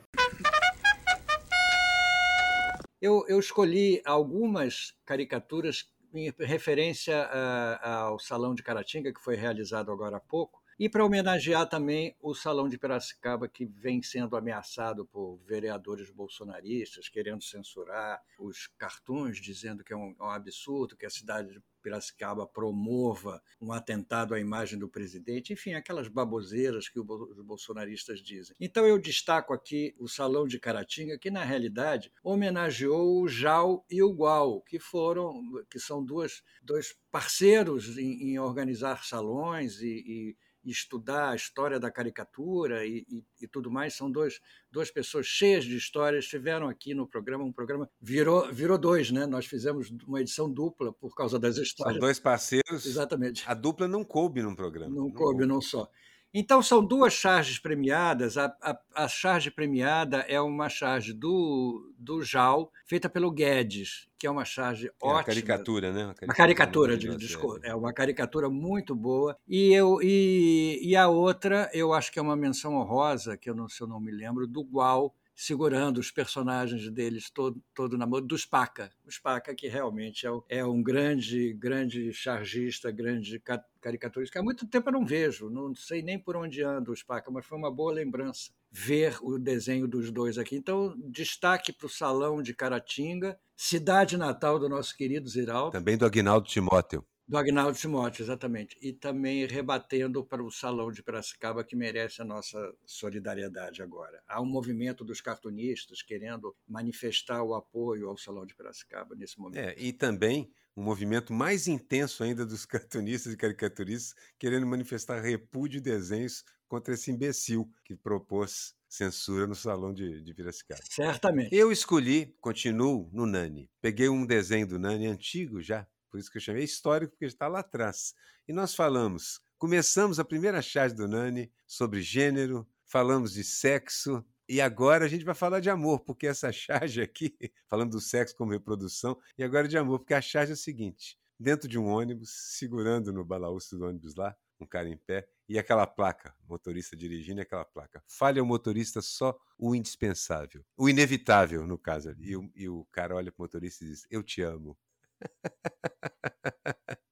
[3.06, 9.92] Eu, eu escolhi algumas caricaturas em referência a, ao Salão de Caratinga, que foi realizado
[9.92, 15.04] agora há pouco, e para homenagear também o Salão de Piracicaba, que vem sendo ameaçado
[15.04, 21.04] por vereadores bolsonaristas, querendo censurar os cartuns, dizendo que é um, é um absurdo que
[21.04, 26.98] a cidade de Piracicaba promova um atentado à imagem do presidente, enfim, aquelas baboseiras que
[26.98, 28.56] os bolsonaristas dizem.
[28.58, 34.02] Então eu destaco aqui o Salão de Caratinga, que na realidade homenageou o Jal e
[34.02, 40.36] o Gual, que foram, que são duas, dois parceiros em, em organizar salões e, e
[40.70, 43.94] estudar a história da caricatura e, e, e, tudo mais.
[43.94, 47.44] São dois, duas pessoas cheias de histórias, estiveram aqui no programa.
[47.44, 49.27] Um programa virou, virou dois, né?
[49.27, 51.94] Nós fizemos uma edição dupla por causa das histórias.
[51.94, 52.87] São dois parceiros.
[52.87, 53.44] Exatamente.
[53.46, 54.94] A dupla não coube num programa.
[54.94, 55.88] Não, não coube, coube, não só.
[56.36, 58.36] Então, são duas charges premiadas.
[58.36, 64.26] A, a, a, charge premiada é uma charge do, do JAL, feita pelo Guedes, que
[64.26, 65.18] é uma charge é ótima.
[65.18, 66.04] Uma caricatura, né?
[66.06, 67.60] Uma caricatura, uma caricatura de, desculpa.
[67.62, 67.68] É.
[67.68, 69.36] é uma caricatura muito boa.
[69.46, 73.54] E, eu, e, e a outra, eu acho que é uma menção honrosa, que eu
[73.54, 78.06] não, se eu não me lembro, do Gual, segurando os personagens deles todo, todo na
[78.06, 78.90] mão, do Spaca.
[79.04, 83.42] O Spaca, que realmente é, é um grande, grande chargista, grande
[83.80, 87.30] caricaturista, há muito tempo eu não vejo, não sei nem por onde anda o Spaca,
[87.30, 90.56] mas foi uma boa lembrança ver o desenho dos dois aqui.
[90.56, 95.70] Então, destaque para o Salão de Caratinga, cidade natal do nosso querido Ziraldo.
[95.70, 97.04] Também do Agnaldo Timóteo.
[97.26, 98.76] Do Agnaldo Timóteo, exatamente.
[98.82, 104.22] E também rebatendo para o Salão de Piracicaba, que merece a nossa solidariedade agora.
[104.28, 109.58] Há um movimento dos cartunistas querendo manifestar o apoio ao Salão de Piracicaba nesse momento.
[109.58, 115.78] É, e também um movimento mais intenso ainda dos cartunistas e caricaturistas querendo manifestar repúdio
[115.78, 120.80] e desenhos contra esse imbecil que propôs censura no Salão de, de Piracicaba.
[120.88, 121.54] Certamente.
[121.54, 123.70] Eu escolhi, continuo no Nani.
[123.80, 127.48] Peguei um desenho do Nani antigo já, por isso que eu chamei histórico, porque está
[127.48, 128.14] lá atrás.
[128.46, 134.61] E nós falamos, começamos a primeira charge do Nani sobre gênero, falamos de sexo, e
[134.61, 137.37] agora a gente vai falar de amor, porque essa charge aqui,
[137.68, 141.18] falando do sexo como reprodução, e agora de amor, porque a charge é o seguinte:
[141.37, 145.59] dentro de um ônibus, segurando no balaúço do ônibus lá, um cara em pé, e
[145.59, 148.05] aquela placa, motorista dirigindo, aquela placa.
[148.07, 152.31] Fale ao motorista só o indispensável, o inevitável, no caso ali.
[152.31, 154.79] E o, e o cara olha para o motorista e diz: Eu te amo.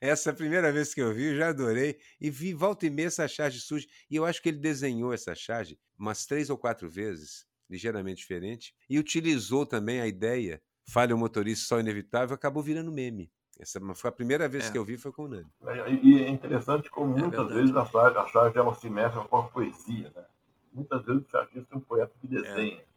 [0.00, 1.98] Essa é a primeira vez que eu vi, eu já adorei.
[2.18, 3.86] E vi volta e meia essa charge surge.
[4.10, 8.74] E eu acho que ele desenhou essa charge umas três ou quatro vezes, ligeiramente diferente,
[8.88, 13.30] e utilizou também a ideia, falha o motorista só inevitável, acabou virando meme.
[13.58, 14.72] Essa foi a primeira vez é.
[14.72, 15.52] que eu vi, foi com o Nani.
[15.66, 19.18] É, e é interessante como é muitas vezes a charge, a charge ela se mexe
[19.28, 20.10] com a poesia.
[20.16, 20.24] Né?
[20.72, 22.40] Muitas vezes o chargista é um poeta que é.
[22.40, 22.90] desenha.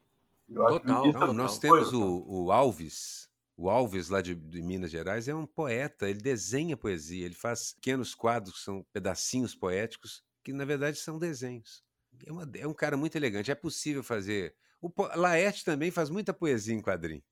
[0.54, 1.12] Total.
[1.12, 5.46] Não, nós temos o, o Alves, o Alves, lá de, de, Minas Gerais, é um
[5.46, 10.98] poeta, ele desenha poesia, ele faz pequenos quadros, que são pedacinhos poéticos, que na verdade
[10.98, 11.84] são desenhos.
[12.26, 14.56] É, uma, é um cara muito elegante, é possível fazer.
[14.82, 17.24] O Laerte também faz muita poesia em quadrinho.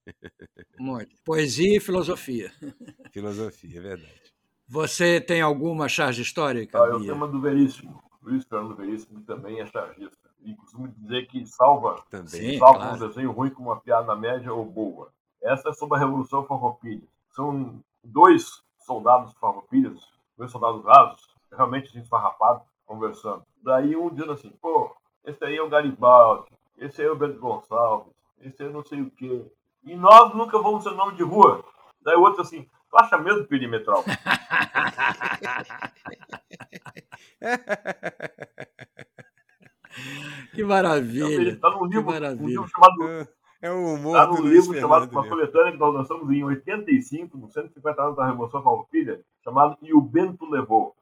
[0.80, 1.16] Muito.
[1.26, 2.52] Poesia e filosofia.
[3.12, 4.34] Filosofia, é verdade.
[4.66, 6.82] Você tem alguma charge histórica?
[6.82, 8.02] Ah, eu tenho uma do Veríssimo.
[8.22, 10.30] Luiz Fernando Veríssimo também é chargista.
[10.40, 12.96] E costumo dizer que salva, também, salva claro.
[12.96, 15.12] um desenho ruim com uma piada média ou boa.
[15.42, 17.02] Essa é sobre a Revolução Farroupilha.
[17.32, 23.44] São dois soldados farroupilhas, dois soldados rasos, realmente esfarrapados, conversando.
[23.64, 27.40] Daí um dizendo assim, pô, esse aí é o Garibaldi, esse aí é o Bento
[27.40, 29.46] Gonçalves, esse aí é não sei o quê.
[29.84, 31.64] E nós nunca vamos ser nome de rua.
[32.02, 34.04] Daí o outro assim, tu acha mesmo perimetral?
[40.54, 41.54] que maravilha.
[41.54, 43.28] Está num livro, um livro chamado
[43.62, 47.52] é o humor Está do livro chamado Uma coletânea que nós lançamos em 85, no
[47.52, 50.96] 150 anos da Revolução Farroupilha, chamado E o Bento Levou.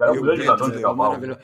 [0.00, 1.38] Era um grande ladrão de cavalo.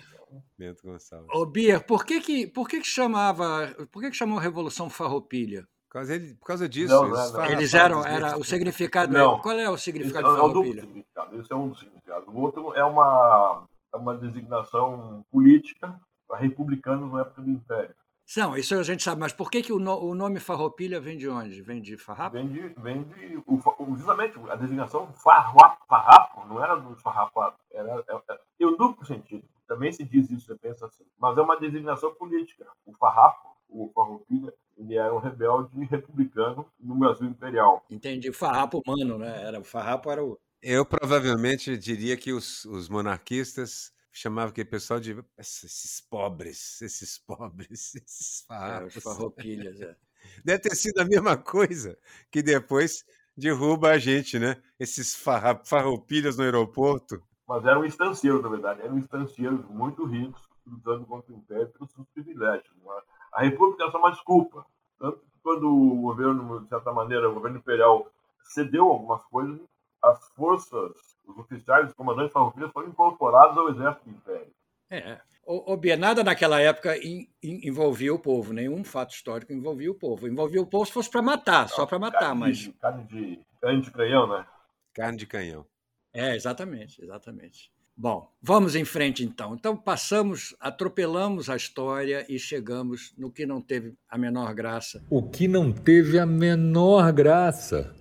[0.57, 1.29] Bento Gonçalves.
[1.35, 5.67] Ô, Bia, por que que, por que que chamava, por que que chamou Revolução Farroupilha?
[5.89, 6.95] Por causa, ele, por causa disso.
[6.95, 7.45] Não, não, não.
[7.45, 9.13] Eles eram, era o significado.
[9.13, 9.39] Não.
[9.41, 10.81] Qual é o significado Esse de é um Farroupilha?
[10.81, 11.41] significado.
[11.41, 12.29] Esse é um dos significados.
[12.29, 17.95] O outro é uma, é uma designação política para republicanos na época do Império.
[18.37, 21.19] Não, isso a gente sabe, mas por que, que o, no, o nome Farroupilha vem
[21.19, 21.61] de onde?
[21.61, 22.37] Vem de Farrapo?
[22.37, 22.69] Vem de.
[22.79, 28.23] Vem de o, o- justamente a designação farrapo, farrapo não era dos farrapados, era, era,
[28.57, 29.45] tem um duplo sentido.
[29.67, 31.05] Também também se diz isso, você pensa assim.
[31.19, 32.67] Mas é uma designação política.
[32.85, 37.85] O farrapo, o farroupilha, ele era um rebelde republicano no Brasil Imperial.
[37.91, 38.33] Entendi.
[38.33, 39.43] Farrapo humano, né?
[39.43, 40.39] Era, o farrapo era o...
[40.61, 47.95] Eu provavelmente diria que os, os monarquistas chamavam aquele pessoal de esses pobres, esses pobres,
[47.97, 48.97] esses farrapos.
[48.97, 49.97] É, farroupilhas, é.
[50.45, 51.99] Deve ter sido a mesma coisa
[52.31, 53.05] que depois
[53.37, 54.63] derruba a gente, né?
[54.79, 55.17] Esses
[55.65, 57.21] farroupilhas no aeroporto.
[57.47, 58.83] Mas eram estancieiros, na verdade.
[58.83, 62.73] Eram estancieiros muito ricos, lutando contra o Império pelos seus privilégios.
[62.77, 63.03] É?
[63.33, 64.65] A República é só uma desculpa.
[64.99, 68.09] Tanto que quando o governo, de certa maneira, o governo imperial
[68.45, 69.61] cedeu algumas coisas,
[70.03, 70.93] as forças,
[71.27, 74.53] os oficiais, os comandantes farroupilhas foram incorporados ao exército do Império.
[74.91, 76.95] É, o, o nada naquela época
[77.43, 80.29] envolvia o povo, nenhum fato histórico envolvia o povo.
[80.29, 82.71] Envolvia o povo se fosse para matar, Não, só para matar, carne mas.
[82.81, 84.47] Carne, de, carne de canhão, né?
[84.93, 85.67] Carne de canhão.
[86.13, 87.73] É, exatamente, exatamente.
[87.97, 89.55] Bom, vamos em frente então.
[89.55, 95.03] Então passamos, atropelamos a história e chegamos no que não teve a menor graça.
[95.11, 97.95] O que não teve a menor graça.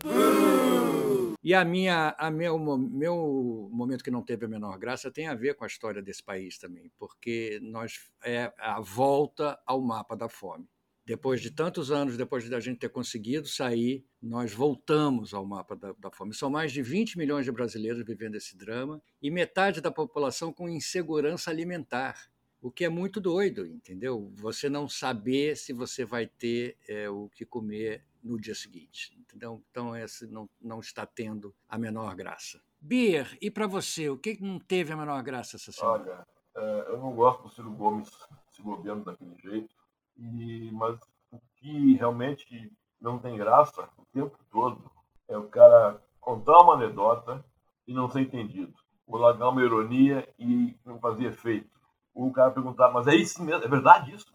[1.44, 5.34] E a minha, a meu, meu momento que não teve a menor graça tem a
[5.34, 10.30] ver com a história desse país também, porque nós é a volta ao mapa da
[10.30, 10.70] fome.
[11.04, 15.76] Depois de tantos anos, depois de a gente ter conseguido sair, nós voltamos ao mapa
[15.76, 16.32] da, da, fome.
[16.32, 20.70] São mais de 20 milhões de brasileiros vivendo esse drama e metade da população com
[20.70, 22.30] insegurança alimentar,
[22.62, 24.32] o que é muito doido, entendeu?
[24.36, 29.18] Você não saber se você vai ter é, o que comer no dia seguinte.
[29.20, 29.64] Entendeu?
[29.70, 32.62] Então, esse não, não está tendo a menor graça.
[32.80, 36.04] Bier, e para você, o que não teve a menor graça essa semana?
[36.04, 38.10] Olha, é, eu não gosto do Ciro Gomes
[38.50, 39.74] se governo daquele jeito,
[40.18, 41.00] e, mas
[41.32, 44.92] o que realmente não tem graça o tempo todo
[45.28, 47.44] é o cara contar uma anedota
[47.88, 48.74] e não ser entendido.
[49.08, 51.70] Ou largar uma ironia e não fazer efeito.
[52.14, 53.64] O cara perguntar, mas é isso mesmo?
[53.64, 54.32] É verdade isso?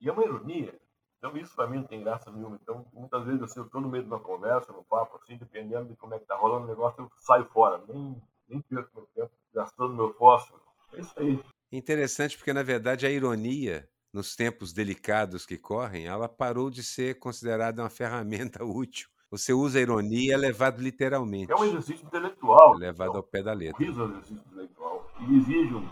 [0.00, 0.74] E é uma ironia.
[1.18, 2.58] Então, isso para mim não tem graça nenhuma.
[2.62, 5.88] Então, muitas vezes assim, eu estou no meio de uma conversa, no papo, assim, dependendo
[5.88, 7.82] de como é que tá rolando o negócio, eu saio fora.
[7.88, 10.62] Nem, nem perco meu tempo gastando meu fósforo.
[10.92, 11.40] É isso aí.
[11.72, 17.18] Interessante, porque na verdade a ironia, nos tempos delicados que correm, ela parou de ser
[17.18, 19.08] considerada uma ferramenta útil.
[19.30, 21.52] Você usa a ironia, é levado literalmente.
[21.52, 22.76] É um exercício intelectual.
[22.76, 23.76] É levado então, ao pé da letra.
[23.76, 25.10] O riso é um exercício intelectual.
[25.20, 25.86] E exige um,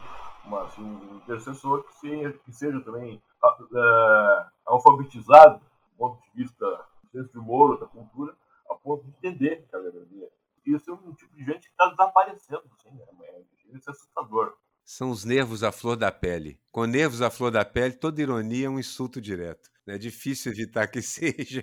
[0.46, 6.66] uma, assim, um intercessor que seja, que seja também uh, alfabetizado, do ponto de vista
[7.02, 8.34] do senso de humor, da cultura,
[8.70, 10.28] a ponto de entender que a ironia.
[10.64, 13.04] Isso é um tipo de gente que está desaparecendo, assim, né?
[13.22, 13.42] é,
[13.76, 14.56] isso é assustador.
[14.84, 16.60] São os nervos à flor da pele.
[16.70, 19.68] Com nervos à flor da pele, toda ironia é um insulto direto.
[19.86, 21.62] É difícil evitar que seja.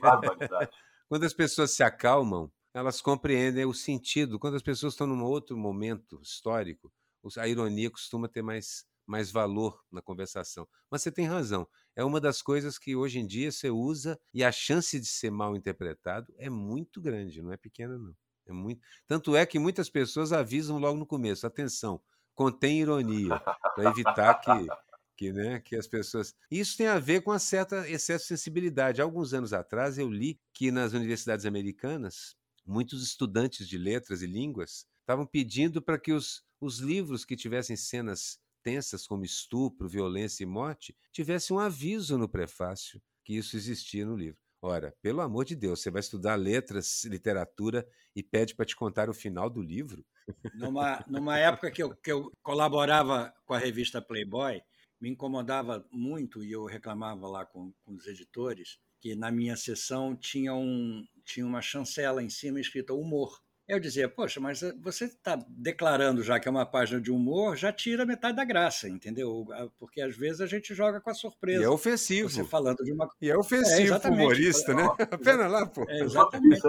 [1.08, 4.39] Quando as pessoas se acalmam, elas compreendem o sentido.
[4.39, 6.91] Quando as pessoas estão num outro momento histórico,
[7.38, 10.67] a ironia costuma ter mais mais valor na conversação.
[10.89, 11.67] Mas você tem razão.
[11.95, 15.29] É uma das coisas que hoje em dia você usa e a chance de ser
[15.29, 18.15] mal interpretado é muito grande, não é pequena, não.
[18.45, 18.81] É muito.
[19.07, 22.01] Tanto é que muitas pessoas avisam logo no começo: atenção,
[22.33, 24.67] contém ironia, para evitar que,
[25.15, 26.36] que, né, que as pessoas.
[26.51, 29.01] Isso tem a ver com um certo excesso de sensibilidade.
[29.01, 34.86] Alguns anos atrás eu li que nas universidades americanas, muitos estudantes de letras e línguas
[34.99, 40.47] estavam pedindo para que os, os livros que tivessem cenas tensas como estupro, violência e
[40.47, 44.39] morte, tivesse um aviso no prefácio que isso existia no livro.
[44.62, 49.10] Ora, pelo amor de Deus, você vai estudar letras, literatura e pede para te contar
[49.10, 50.06] o final do livro?
[50.54, 54.62] Numa, numa época que eu, que eu colaborava com a revista Playboy,
[55.02, 60.15] me incomodava muito e eu reclamava lá com, com os editores que na minha sessão
[60.15, 63.38] tinha, um, tinha uma chancela em cima escrita humor.
[63.65, 67.56] Eu dizia, poxa, mas eh, você está declarando já que é uma página de humor,
[67.56, 69.47] já tira metade da graça, entendeu?
[69.80, 71.62] Porque às vezes a gente joga com a surpresa.
[71.62, 72.30] E é ofensivo.
[72.30, 73.10] Você falando de uma.
[73.21, 74.84] E é ofensivo é, humorista, né?
[74.99, 75.86] Apenas lá, pô.
[75.88, 76.62] É, exatamente.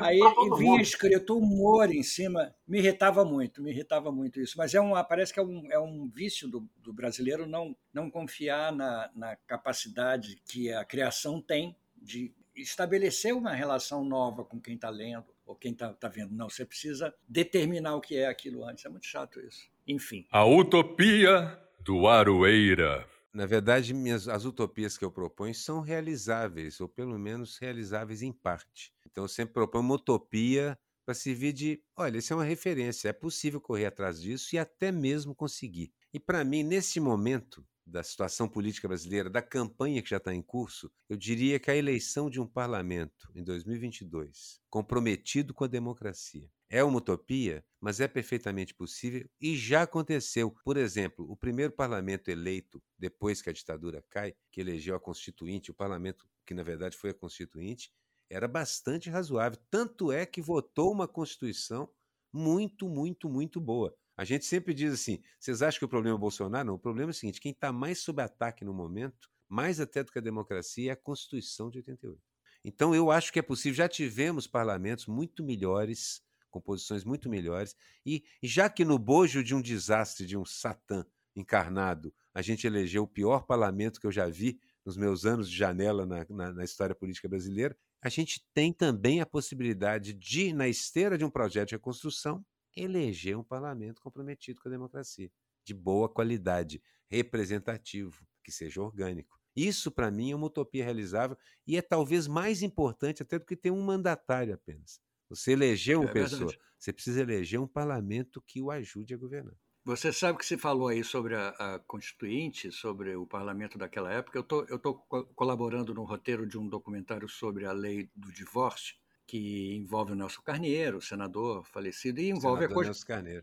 [0.00, 0.18] Aí
[0.56, 4.56] vinha escrito humor em cima, me irritava muito, me irritava muito isso.
[4.56, 8.10] Mas é um, parece que é um, é um vício do, do brasileiro não, não
[8.10, 14.74] confiar na, na capacidade que a criação tem de estabelecer uma relação nova com quem
[14.74, 16.32] está lendo ou quem está tá vendo.
[16.32, 18.84] Não, você precisa determinar o que é aquilo antes.
[18.84, 19.68] É muito chato isso.
[19.86, 20.24] Enfim.
[20.30, 23.04] A utopia do Aroeira.
[23.34, 28.32] Na verdade, minhas, as utopias que eu proponho são realizáveis, ou pelo menos realizáveis em
[28.32, 28.92] parte.
[29.06, 33.12] Então, eu sempre proponho uma utopia para servir de: olha, isso é uma referência, é
[33.12, 35.92] possível correr atrás disso e até mesmo conseguir.
[36.12, 40.42] E para mim, nesse momento, da situação política brasileira, da campanha que já está em
[40.42, 46.48] curso, eu diria que a eleição de um parlamento em 2022, comprometido com a democracia,
[46.72, 50.54] É uma utopia, mas é perfeitamente possível e já aconteceu.
[50.64, 55.72] Por exemplo, o primeiro parlamento eleito depois que a ditadura cai, que elegeu a Constituinte,
[55.72, 57.90] o parlamento que na verdade foi a Constituinte,
[58.30, 59.58] era bastante razoável.
[59.68, 61.90] Tanto é que votou uma Constituição
[62.32, 63.94] muito, muito, muito boa.
[64.20, 66.66] A gente sempre diz assim: vocês acham que o problema é o Bolsonaro?
[66.66, 70.04] Não, o problema é o seguinte: quem está mais sob ataque no momento, mais até
[70.04, 72.20] do que a democracia, é a Constituição de 88.
[72.62, 73.78] Então, eu acho que é possível.
[73.78, 79.54] Já tivemos parlamentos muito melhores, com posições muito melhores, e já que no bojo de
[79.54, 81.02] um desastre, de um Satã
[81.34, 85.56] encarnado, a gente elegeu o pior parlamento que eu já vi nos meus anos de
[85.56, 90.68] janela na, na, na história política brasileira, a gente tem também a possibilidade de, na
[90.68, 92.44] esteira de um projeto de reconstrução,
[92.76, 95.30] eleger um parlamento comprometido com a democracia,
[95.64, 99.38] de boa qualidade, representativo, que seja orgânico.
[99.54, 103.56] Isso, para mim, é uma utopia realizável e é talvez mais importante até do que
[103.56, 105.00] ter um mandatário apenas.
[105.28, 106.60] Você elegeu uma é pessoa, verdade.
[106.78, 109.54] você precisa eleger um parlamento que o ajude a governar.
[109.84, 114.38] Você sabe que se falou aí sobre a, a, Constituinte, sobre o parlamento daquela época.
[114.38, 118.99] Eu tô, estou co colaborando no roteiro de um documentário sobre a lei do divórcio
[119.30, 122.68] que envolve o Nelson Carneiro, senador falecido, e envolve, a,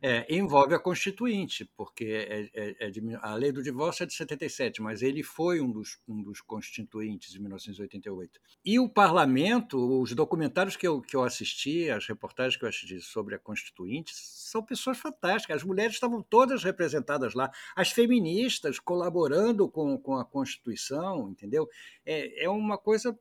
[0.01, 4.13] é, envolve a Constituinte, porque é, é, é de, a lei do divórcio é de
[4.13, 8.37] 77, mas ele foi um dos, um dos constituintes de 1988.
[8.65, 12.99] E o parlamento, os documentários que eu, que eu assisti, as reportagens que eu assisti
[12.99, 15.55] sobre a Constituinte, são pessoas fantásticas.
[15.55, 21.65] As mulheres estavam todas representadas lá, as feministas colaborando com, com a Constituição, entendeu?
[22.05, 23.17] É, é uma coisa,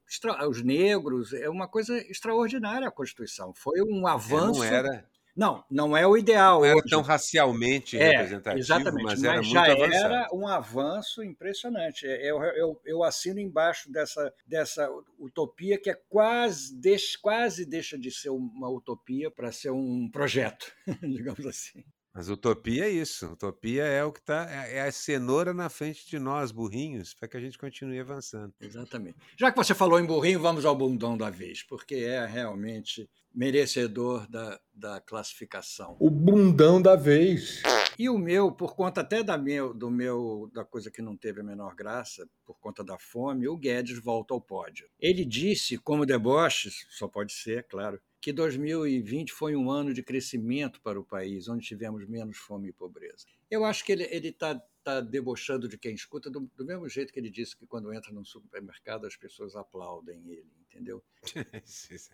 [0.48, 3.52] os negros, é uma coisa extraordinária extraordinária a Constituição.
[3.54, 4.64] Foi um avanço.
[4.64, 5.08] É, não era.
[5.36, 6.60] Não, não é o ideal.
[6.60, 9.94] Não era tão racialmente é, representativo, exatamente, mas, era mas já avançado.
[9.94, 12.06] era um avanço impressionante.
[12.06, 14.88] É, eu, eu, eu, assino embaixo dessa, dessa
[15.18, 20.72] utopia que é quase, deixa, quase deixa de ser uma utopia para ser um projeto,
[21.02, 21.84] digamos assim.
[22.16, 23.26] Mas utopia é isso.
[23.26, 24.50] Utopia é o que está.
[24.50, 28.54] É, é a cenoura na frente de nós, burrinhos, para que a gente continue avançando.
[28.58, 29.18] Exatamente.
[29.36, 34.26] Já que você falou em burrinho, vamos ao bundão da vez, porque é realmente merecedor
[34.30, 35.94] da, da classificação.
[36.00, 37.62] O bundão da vez.
[37.98, 41.42] E o meu, por conta até da meu, do meu da coisa que não teve
[41.42, 44.88] a menor graça, por conta da fome, o Guedes volta ao pódio.
[44.98, 50.80] Ele disse, como deboche, só pode ser, claro, que 2020 foi um ano de crescimento
[50.80, 53.26] para o país, onde tivemos menos fome e pobreza.
[53.50, 57.18] Eu acho que ele está tá debochando de quem escuta, do, do, mesmo jeito que
[57.18, 61.02] ele disse que quando entra num supermercado as pessoas aplaudem ele entendeu?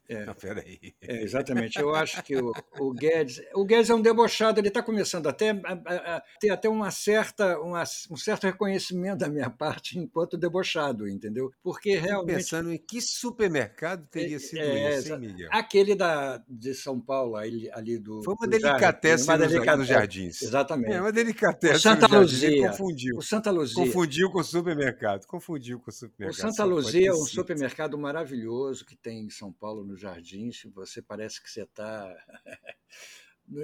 [0.08, 0.94] É, Não, peraí.
[1.02, 1.78] É, exatamente.
[1.78, 2.50] Eu acho que o,
[2.80, 3.42] o, Guedes.
[3.54, 7.58] O Guedes é um debochado, ele está começando até a, a, ter até uma certa,
[7.60, 11.50] uma, um certo reconhecimento da minha parte enquanto debochado, entendeu?
[11.62, 12.36] Porque realmente.
[12.36, 15.48] Pensando em que supermercado teria é, sido é, esse, Miguel?
[15.52, 18.22] Aquele da, de São Paulo, ali, ali do.
[18.22, 20.42] Foi uma delicatesse nos, delicatesse, nos jardins.
[20.42, 20.92] Exatamente.
[20.92, 21.74] É uma delicatesse.
[21.74, 22.70] O Santa Luzia.
[22.70, 23.16] Confundiu.
[23.18, 23.84] O Santa Luzia.
[23.84, 25.26] Confundiu com o supermercado.
[25.26, 26.48] Confundiu com o supermercado.
[26.48, 30.62] O Santa Luzia é um supermercado maravilhoso maravilhoso que tem em São Paulo, no Jardins.
[30.74, 32.14] Você parece que você está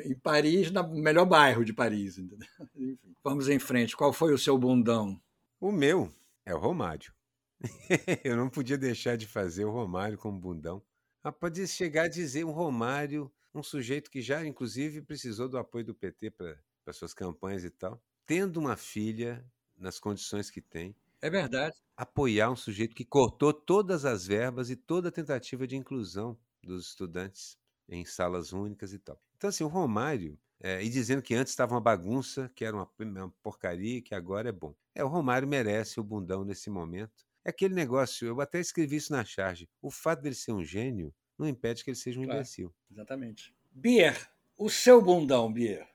[0.04, 2.18] em Paris, no melhor bairro de Paris.
[2.76, 3.96] Enfim, vamos em frente.
[3.96, 5.20] Qual foi o seu bundão?
[5.60, 6.12] O meu
[6.44, 7.12] é o Romário.
[8.24, 10.82] Eu não podia deixar de fazer o Romário como bundão.
[11.22, 15.84] Ah, pode chegar a dizer um Romário, um sujeito que já, inclusive, precisou do apoio
[15.84, 19.44] do PT para suas campanhas e tal, tendo uma filha
[19.76, 21.76] nas condições que tem, é verdade.
[21.96, 26.88] Apoiar um sujeito que cortou todas as verbas e toda a tentativa de inclusão dos
[26.88, 27.58] estudantes
[27.88, 29.20] em salas únicas e tal.
[29.36, 32.88] Então, assim, o Romário, é, e dizendo que antes estava uma bagunça, que era uma,
[32.98, 34.74] uma porcaria, que agora é bom.
[34.94, 37.26] É, o Romário merece o bundão nesse momento.
[37.44, 39.68] É aquele negócio, eu até escrevi isso na charge.
[39.80, 42.74] O fato dele ser um gênio não impede que ele seja um claro, imbecil.
[42.90, 43.54] Exatamente.
[43.70, 45.88] Bier, o seu bundão, Bier.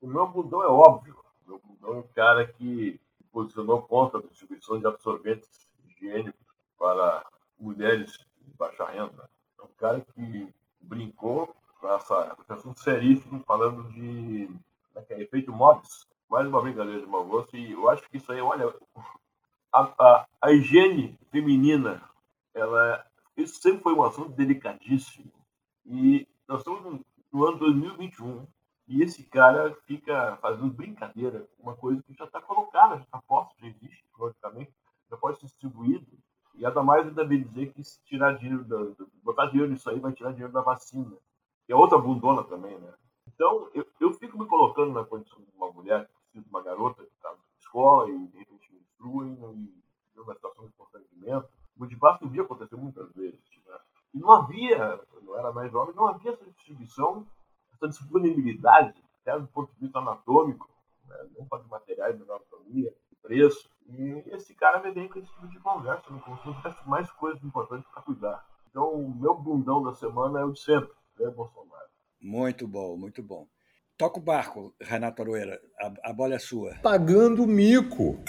[0.00, 1.18] O meu bundão é óbvio.
[1.44, 3.00] O meu bundão é um cara que
[3.32, 6.40] posicionou contra a distribuição de absorventes higiênicos
[6.78, 7.24] para
[7.58, 9.28] mulheres de baixa renda.
[9.58, 10.48] É um cara que
[10.80, 14.48] brincou com essa questão seríssimo, falando de
[14.94, 18.30] é é, efeito Mobs, mais uma brincadeira de mau gosto, e eu acho que isso
[18.30, 18.72] aí, olha,
[19.72, 22.02] a, a, a higiene feminina,
[22.54, 23.04] ela,
[23.36, 25.32] isso sempre foi um assunto delicadíssimo.
[25.86, 27.00] E nós estamos
[27.32, 28.46] no ano 2021,
[28.88, 33.54] e esse cara fica fazendo brincadeira, uma coisa que já está colocada, já está posta,
[33.60, 34.72] já existe, logicamente,
[35.10, 36.06] já pode ser distribuído.
[36.54, 38.76] E nada mais ainda bem dizer que se tirar dinheiro, da,
[39.22, 41.16] botar dinheiro nisso aí, vai tirar dinheiro da vacina,
[41.64, 42.92] que é outra bundona também, né?
[43.26, 47.14] Então, eu, eu fico me colocando na condição de uma mulher, de uma garota que
[47.14, 51.48] está na escola e de repente menstrua e uma situação de constrangimento.
[51.78, 53.40] O de podia acontecer muitas vezes.
[53.66, 53.78] Né?
[54.14, 57.26] E não havia, quando eu era mais jovem, não havia essa distribuição
[57.88, 60.68] disponibilidade, até do ponto de vista anatômico,
[61.08, 61.16] né?
[61.38, 63.70] não só de materiais da anatomia, preço.
[63.88, 67.42] E esse cara me vem com esse tipo de conversa, se não tivesse mais coisas
[67.42, 68.46] importantes para cuidar.
[68.70, 71.88] Então, o meu bundão da semana é o de sempre, né, Bolsonaro.
[72.20, 73.46] Muito bom, muito bom.
[73.98, 75.60] Toca o barco, Renato Aroeira.
[75.80, 76.74] A, a bola é sua.
[76.82, 78.22] Pagando mico.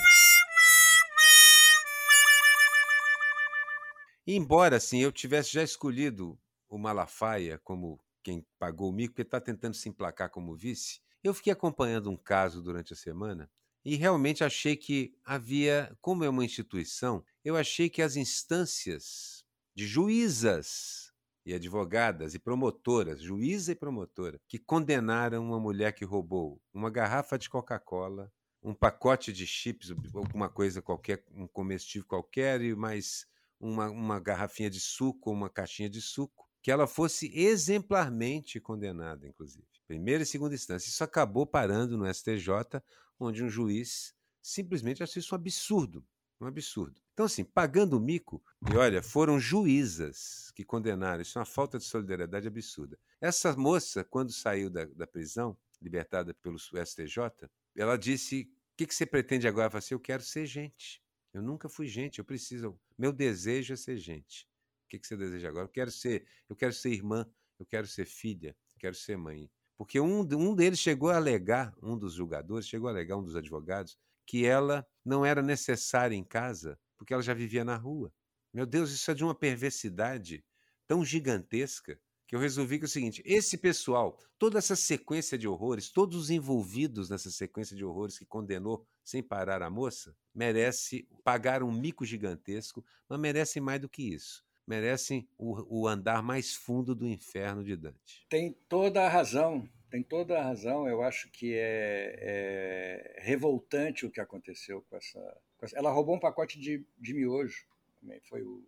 [4.26, 6.40] embora assim eu tivesse já escolhido
[6.70, 11.34] o Malafaia como quem pagou o mico, porque está tentando se emplacar como vice, eu
[11.34, 13.50] fiquei acompanhando um caso durante a semana
[13.86, 19.46] e realmente achei que havia, como é uma instituição, eu achei que as instâncias
[19.76, 21.12] de juízas
[21.46, 27.38] e advogadas e promotoras, juíza e promotora, que condenaram uma mulher que roubou uma garrafa
[27.38, 33.26] de Coca-Cola, um pacote de chips, alguma coisa qualquer, um comestível qualquer, e mais
[33.60, 39.68] uma, uma garrafinha de suco uma caixinha de suco, que ela fosse exemplarmente condenada, inclusive.
[39.86, 40.88] Primeira e segunda instância.
[40.88, 42.82] Isso acabou parando no STJ,
[43.20, 46.08] onde um juiz simplesmente achou isso um absurdo.
[46.40, 47.02] Um absurdo.
[47.14, 48.42] Então, assim, pagando o mico,
[48.72, 51.22] e olha, foram juízas que condenaram.
[51.22, 52.98] Isso é uma falta de solidariedade absurda.
[53.20, 58.96] Essa moça, quando saiu da, da prisão, libertada pelo STJ, ela disse: O que, que
[58.96, 59.66] você pretende agora?
[59.66, 61.04] Ela falou assim: Eu quero ser gente.
[61.34, 62.80] Eu nunca fui gente, eu preciso.
[62.98, 64.48] Meu desejo é ser gente.
[64.94, 65.66] O que, que você deseja agora?
[65.66, 67.26] Eu quero ser, eu quero ser irmã,
[67.58, 69.50] eu quero ser filha, eu quero ser mãe.
[69.76, 73.36] Porque um, um deles chegou a alegar, um dos julgadores chegou a alegar, um dos
[73.36, 78.14] advogados, que ela não era necessária em casa porque ela já vivia na rua.
[78.54, 80.46] Meu Deus, isso é de uma perversidade
[80.88, 85.48] tão gigantesca que eu resolvi que é o seguinte: esse pessoal, toda essa sequência de
[85.48, 91.10] horrores, todos os envolvidos nessa sequência de horrores que condenou sem parar a moça, merece
[91.24, 94.46] pagar um mico gigantesco, mas merecem mais do que isso.
[94.66, 98.26] Merecem o, o andar mais fundo do inferno de Dante.
[98.30, 100.88] Tem toda a razão, tem toda a razão.
[100.88, 106.16] Eu acho que é, é revoltante o que aconteceu com essa, com essa, Ela roubou
[106.16, 107.66] um pacote de, de miojo.
[108.00, 108.64] Também foi o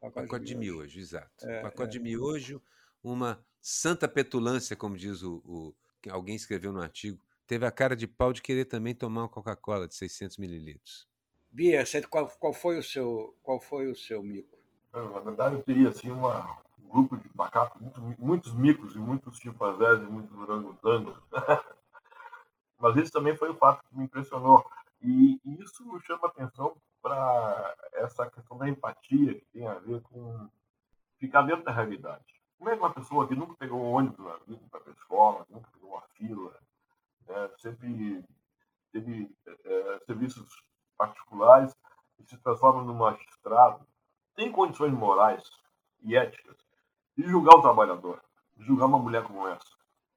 [0.00, 0.88] pacote, pacote de, miojo.
[0.88, 1.48] de miojo, exato.
[1.48, 1.98] É, pacote é.
[1.98, 2.62] de miojo
[3.02, 5.74] uma santa petulância, como diz o, o
[6.10, 9.88] alguém escreveu no artigo, teve a cara de pau de querer também tomar uma Coca-Cola
[9.88, 11.08] de 600 mililitros.
[11.50, 14.55] Bia, qual, qual, foi o seu, qual foi o seu mico?
[14.96, 19.36] Na verdade, eu teria assim uma, um grupo de macacos, muito, muitos micos e muitos
[19.38, 21.16] chimpanzés e muitos orangotangos.
[22.78, 24.64] Mas esse também foi o fato que me impressionou.
[25.02, 30.48] E, e isso chama atenção para essa questão da empatia que tem a ver com
[31.18, 32.24] ficar dentro da realidade.
[32.58, 35.46] Como é que uma pessoa que nunca pegou um ônibus na vida para a escola,
[35.50, 36.58] nunca pegou uma fila,
[37.26, 38.24] né, sempre
[38.92, 40.46] teve é, serviços
[40.96, 41.74] particulares
[42.18, 43.86] e se transforma num magistrado,
[44.36, 45.42] tem condições morais
[46.02, 46.56] e éticas
[47.16, 48.22] de julgar o trabalhador,
[48.54, 49.74] de julgar uma mulher como essa.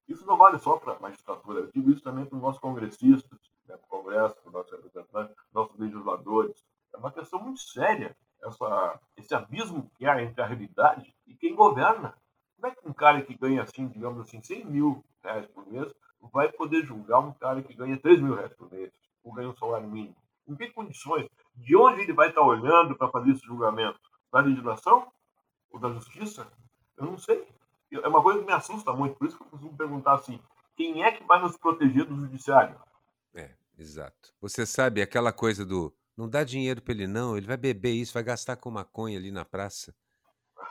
[0.07, 3.39] Isso não vale só para a magistratura, eu digo isso também para os nossos congressistas,
[3.65, 6.65] né, para o Congresso, para os nossos representantes, nossos legisladores.
[6.93, 11.55] É uma questão muito séria essa, esse abismo que há entre a realidade e quem
[11.55, 12.15] governa.
[12.55, 15.93] Como é que um cara que ganha, assim, digamos assim, 100 mil reais por mês
[16.34, 18.91] vai poder julgar um cara que ganha 3 mil reais por mês
[19.24, 20.15] ou ganha um salário mínimo?
[20.47, 21.28] Em que condições?
[21.55, 23.99] De onde ele vai estar olhando para fazer esse julgamento?
[24.32, 25.11] Da legislação?
[25.71, 26.51] Ou da justiça?
[26.97, 27.47] Eu não sei.
[27.91, 30.39] É uma coisa que me assusta muito, por isso que eu costumo perguntar assim:
[30.75, 32.80] quem é que vai nos proteger do judiciário?
[33.34, 34.34] É, exato.
[34.39, 38.13] Você sabe aquela coisa do não dá dinheiro para ele, não, ele vai beber isso,
[38.13, 39.95] vai gastar com maconha ali na praça.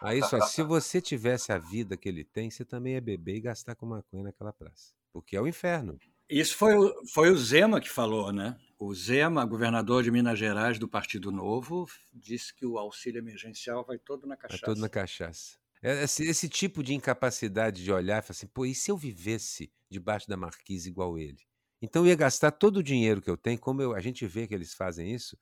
[0.02, 3.40] Aí só, se você tivesse a vida que ele tem, você também ia beber e
[3.40, 4.92] gastar com maconha naquela praça.
[5.12, 5.98] Porque é o inferno.
[6.28, 6.74] Isso foi,
[7.14, 8.58] foi o Zema que falou, né?
[8.80, 13.98] O Zema, governador de Minas Gerais do Partido Novo, disse que o auxílio emergencial vai
[13.98, 14.60] todo na cachaça.
[14.64, 15.58] Vai todo na cachaça.
[15.82, 18.96] É, esse, esse tipo de incapacidade de olhar e falar assim, pô, e se eu
[18.96, 21.40] vivesse debaixo da marquise igual ele?
[21.82, 24.46] Então eu ia gastar todo o dinheiro que eu tenho, como eu, a gente vê
[24.46, 25.36] que eles fazem isso,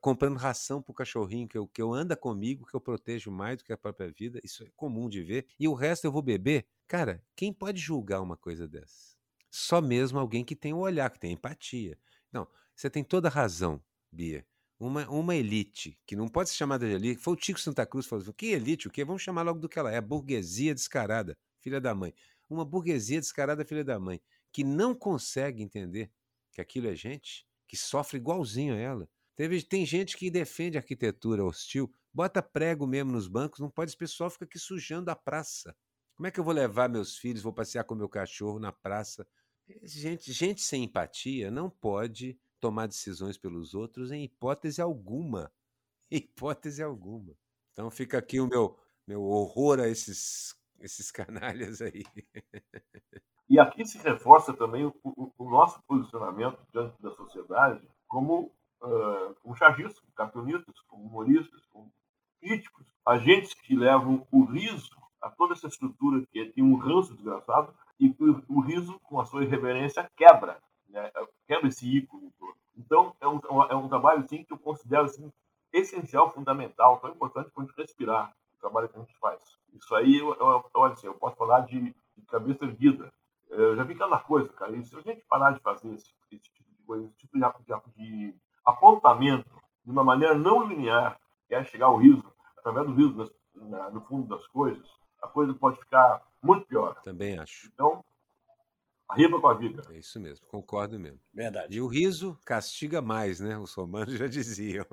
[0.00, 3.58] comprando ração para o cachorrinho que eu, que eu anda comigo, que eu protejo mais
[3.58, 4.40] do que a própria vida.
[4.42, 5.46] Isso é comum de ver.
[5.60, 6.66] E o resto eu vou beber.
[6.86, 9.14] Cara, quem pode julgar uma coisa dessa?
[9.50, 11.98] Só mesmo alguém que tem o um olhar, que tem empatia.
[12.32, 12.46] Não,
[12.78, 14.46] você tem toda razão, Bia.
[14.78, 18.06] Uma, uma elite, que não pode ser chamada de elite, foi o Tico Santa Cruz
[18.06, 19.04] que falou: que elite, o quê?
[19.04, 22.14] Vamos chamar logo do que ela é, burguesia descarada, filha da mãe.
[22.48, 24.20] Uma burguesia descarada, filha da mãe,
[24.52, 26.12] que não consegue entender
[26.52, 29.08] que aquilo é gente, que sofre igualzinho a ela,
[29.38, 33.96] Teve, tem gente que defende arquitetura hostil, bota prego mesmo nos bancos, não pode, esse
[33.96, 35.76] pessoal fica aqui sujando a praça.
[36.16, 39.24] Como é que eu vou levar meus filhos, vou passear com meu cachorro na praça?
[39.84, 45.52] Gente, gente sem empatia não pode tomar decisões pelos outros em hipótese alguma.
[46.10, 47.34] Hipótese alguma.
[47.72, 52.04] Então fica aqui o meu, meu horror a esses esses canalhas aí.
[53.48, 58.52] E aqui se reforça também o, o, o nosso posicionamento diante da sociedade como,
[58.82, 61.90] uh, como chargistas, como cartunistas, como humoristas, como
[62.40, 67.74] críticos, agentes que levam o riso a toda essa estrutura que tem um ranço desgraçado
[67.98, 71.10] e o, o riso, com a sua irreverência, quebra, né?
[71.46, 72.17] quebra esse ícone.
[72.88, 75.30] Então, é um, é um trabalho assim, que eu considero assim,
[75.70, 79.42] essencial, fundamental, tão importante gente respirar o trabalho que a gente faz.
[79.74, 83.12] Isso aí, eu, eu, eu, assim, eu posso falar de, de cabeça erguida.
[83.50, 84.74] Eu já vi cada coisa, cara.
[84.74, 87.92] E se a gente parar de fazer esse, esse tipo de coisa, esse tipo de,
[87.96, 88.34] de,
[88.64, 89.50] apontamento
[89.84, 92.24] de uma maneira não linear, que é chegar ao riso,
[92.56, 94.88] através do riso na, no fundo das coisas,
[95.20, 96.94] a coisa pode ficar muito pior.
[97.02, 97.66] Também acho.
[97.66, 98.02] Então,
[99.08, 99.82] arriba com a vida.
[99.90, 101.20] É isso mesmo, concordo mesmo.
[101.32, 101.76] Verdade.
[101.76, 103.56] E o riso castiga mais, né?
[103.58, 104.86] Os romanos já diziam.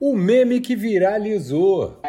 [0.00, 2.00] o meme que viralizou.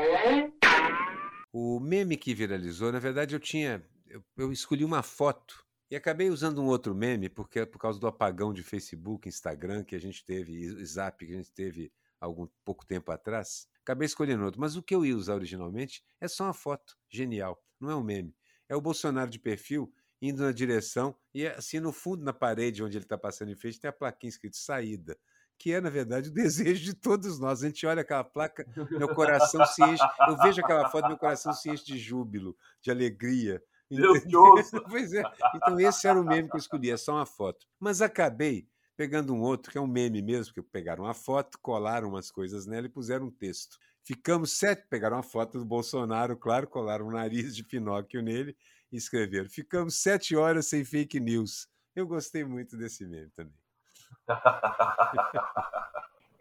[1.52, 3.84] O meme que viralizou, na verdade, eu tinha.
[4.08, 8.00] Eu, eu escolhi uma foto e acabei usando um outro meme, porque é por causa
[8.00, 11.92] do apagão de Facebook, Instagram que a gente teve, e Zap que a gente teve
[12.20, 13.68] algum pouco tempo atrás.
[13.82, 14.60] Acabei escolhendo outro.
[14.60, 16.98] Mas o que eu ia usar originalmente é só uma foto.
[17.10, 17.62] Genial.
[17.80, 18.36] Não é um meme.
[18.70, 22.98] É o Bolsonaro de perfil indo na direção e assim no fundo na parede onde
[22.98, 25.18] ele está passando em frente tem a plaquinha escrito saída
[25.58, 27.64] que é, na verdade, o desejo de todos nós.
[27.64, 30.04] A gente olha aquela placa, meu coração se enche.
[30.28, 33.62] Eu vejo aquela foto, meu coração se enche de júbilo, de alegria.
[33.90, 34.24] Deus
[34.90, 35.24] pois é.
[35.56, 37.66] Então, esse era o meme que eu escolhi, é só uma foto.
[37.80, 42.10] Mas acabei pegando um outro, que é um meme mesmo, que pegaram uma foto, colaram
[42.10, 43.78] umas coisas nela e puseram um texto.
[44.04, 48.56] Ficamos sete, pegaram uma foto do Bolsonaro, claro, colaram o nariz de Pinóquio nele
[48.92, 51.68] e escreveram: Ficamos sete horas sem fake news.
[51.96, 53.54] Eu gostei muito desse meme também.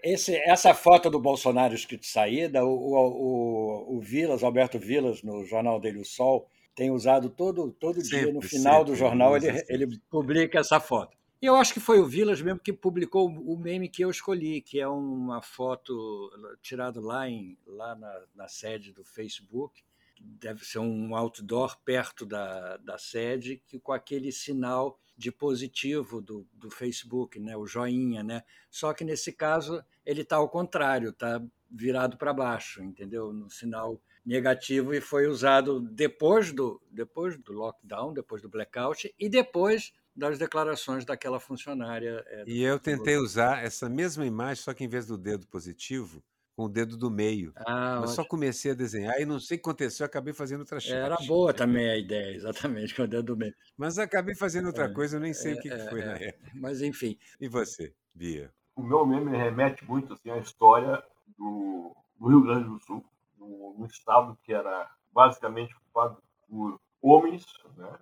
[0.03, 5.81] Esse, essa foto do Bolsonaro escrito saída, o, o, o, Vilas, Alberto Vilas, no jornal
[5.81, 9.65] dele, O Sol, tem usado todo, todo sempre, dia, no final sempre, do jornal, ele,
[9.67, 11.17] ele publica essa foto.
[11.45, 14.63] E eu acho que foi o Vilas mesmo que publicou o meme que eu escolhi,
[14.63, 16.31] que é uma foto
[16.63, 19.85] tirada lá, em, lá na, na sede do Facebook.
[20.19, 26.49] Deve ser um outdoor perto da, da sede, que, com aquele sinal de positivo do,
[26.51, 27.55] do Facebook, né?
[27.55, 28.23] o joinha.
[28.23, 28.43] Né?
[28.71, 33.35] Só que nesse caso ele está ao contrário, está virado para baixo, entendeu?
[33.35, 39.29] No sinal negativo e foi usado depois do, depois do lockdown, depois do blackout e
[39.29, 42.25] depois das declarações daquela funcionária.
[42.29, 46.23] É, e eu tentei usar essa mesma imagem, só que em vez do dedo positivo,
[46.57, 47.53] com o dedo do meio.
[47.57, 50.79] Ah, Mas só comecei a desenhar e não sei o que aconteceu, acabei fazendo outra
[50.79, 50.95] coisa.
[50.95, 53.55] Era boa também a ideia, exatamente, com o dedo do meio.
[53.77, 56.07] Mas acabei fazendo outra é, coisa, eu nem sei é, o que, que foi é,
[56.07, 56.51] na época.
[56.55, 57.19] Mas enfim.
[57.41, 58.53] E você, Bia?
[58.77, 61.03] O meu meme remete muito assim, à história
[61.39, 63.05] do, do Rio Grande do Sul,
[63.39, 67.45] no, estado que era basicamente ocupado por homens,
[67.77, 67.99] né?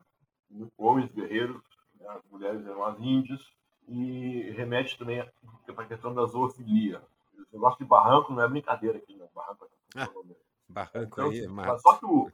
[0.79, 1.63] homens guerreiros
[2.07, 3.53] as mulheres eram as índias,
[3.89, 5.25] e remete também
[5.67, 7.03] para a questão da zoofilia.
[7.39, 9.27] Esse negócio de barranco não é brincadeira aqui, né?
[9.35, 10.09] Barranco, ah,
[10.69, 11.83] barranco então, aí é mais.
[11.83, 12.31] Só que o,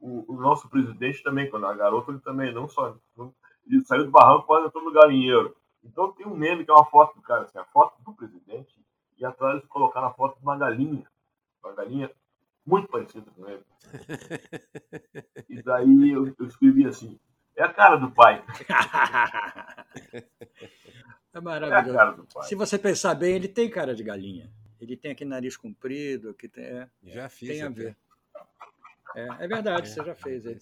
[0.00, 2.96] o, o, nosso presidente também, quando era garoto, ele também não só.
[3.16, 3.34] Não,
[3.66, 5.56] ele saiu do barranco quase todo galinheiro.
[5.84, 8.74] Então tem um meme que é uma foto do cara, assim, a foto do presidente,
[9.18, 11.06] e atrás eles colocaram a foto de uma galinha.
[11.62, 12.10] Uma galinha
[12.64, 13.64] muito parecida com ele.
[15.48, 17.18] e daí eu, eu escrevi assim:
[17.62, 18.44] é a cara do pai.
[21.32, 21.88] é maravilhoso.
[21.88, 22.48] É a cara do pai.
[22.48, 24.50] Se você pensar bem, ele tem cara de galinha.
[24.80, 27.96] Ele tem aquele nariz comprido, que tem, é, já fiz tem a ver.
[29.14, 30.44] É, é verdade, é, você já fez.
[30.44, 30.56] É.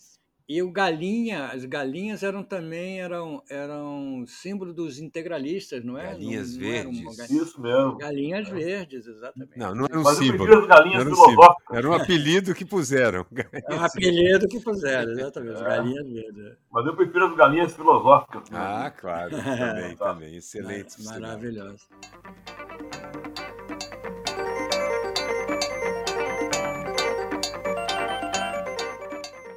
[0.50, 6.06] E o galinha, as galinhas eram também eram, eram símbolo dos integralistas, não é?
[6.06, 7.16] Galinhas não, não verdes.
[7.16, 7.42] Galinha...
[7.44, 7.98] Isso mesmo.
[7.98, 8.52] Galinhas é.
[8.52, 9.56] verdes, exatamente.
[9.56, 10.66] Não, não era um Mas símbolo.
[10.66, 13.24] galinhas era, um era um apelido que puseram.
[13.70, 15.60] É um apelido que puseram, exatamente.
[15.60, 15.64] É.
[15.64, 16.56] Galinhas verdes.
[16.72, 18.42] Mas eu prefiro as galinhas filosóficas.
[18.52, 19.30] Ah, claro.
[19.38, 20.36] Também, também.
[20.36, 21.00] Excelente.
[21.04, 21.86] Maravilhoso.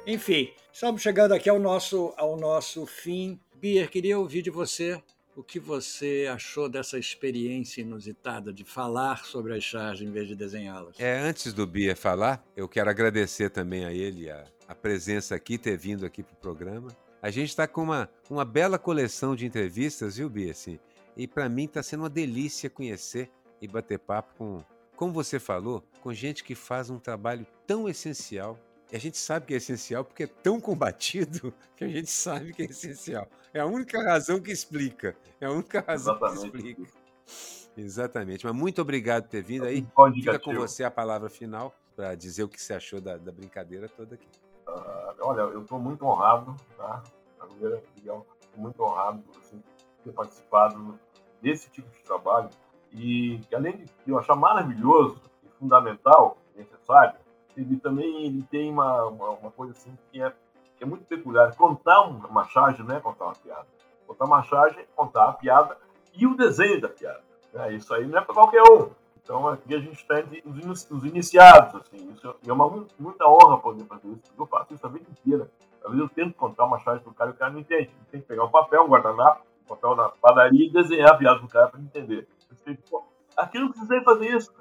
[0.06, 3.38] Enfim, estamos chegando aqui ao nosso, ao nosso fim.
[3.54, 5.00] Bier, queria ouvir de você
[5.36, 10.34] o que você achou dessa experiência inusitada de falar sobre as charges em vez de
[10.34, 10.98] desenhá-las.
[10.98, 15.58] É, antes do Bier falar, eu quero agradecer também a ele a, a presença aqui,
[15.58, 16.88] ter vindo aqui para o programa.
[17.22, 20.50] A gente está com uma, uma bela coleção de entrevistas, viu, Bia?
[20.50, 20.80] Assim,
[21.16, 23.30] e para mim está sendo uma delícia conhecer
[23.62, 24.64] e bater papo com,
[24.96, 28.58] como você falou, com gente que faz um trabalho tão essencial
[28.92, 32.52] e a gente sabe que é essencial porque é tão combatido que a gente sabe
[32.52, 33.26] que é essencial.
[33.52, 35.16] É a única razão que explica.
[35.40, 36.50] É a única razão Exatamente.
[36.50, 37.04] que explica.
[37.76, 38.46] Exatamente.
[38.46, 39.86] Mas muito obrigado por ter vindo aí.
[40.14, 41.74] Fica com você a palavra final.
[41.96, 44.26] para dizer o que você achou da, da brincadeira toda aqui.
[44.66, 47.02] Uh, olha, eu estou muito honrado, tá?
[47.38, 48.26] Primeiro, Miguel,
[48.56, 49.62] muito honrado assim,
[50.02, 50.98] ter participado
[51.40, 52.50] desse tipo de trabalho
[52.92, 57.18] e além de eu achar maravilhoso e fundamental, necessário,
[57.56, 60.32] ele também ele tem uma, uma, uma coisa assim que é,
[60.76, 61.54] que é muito peculiar.
[61.56, 63.66] Contar uma charge não é contar uma piada.
[64.06, 65.76] Contar uma charge é contar a piada
[66.14, 67.22] e o desenho da piada.
[67.52, 67.74] Né?
[67.74, 68.90] Isso aí não é para qualquer um.
[69.22, 71.80] Então aqui a gente tem os, os iniciados.
[71.80, 72.10] Assim.
[72.12, 74.32] Isso é uma muita honra poder fazer isso.
[74.38, 75.50] Eu faço isso a vida inteira.
[75.82, 77.90] Às vezes eu tento contar uma charge o cara e o cara não entende.
[78.10, 81.38] Tem que pegar um papel, um guardanapo, um papel na padaria e desenhar a piada
[81.38, 82.28] para o cara para entender.
[83.36, 84.52] Aqui não precisei fazer isso.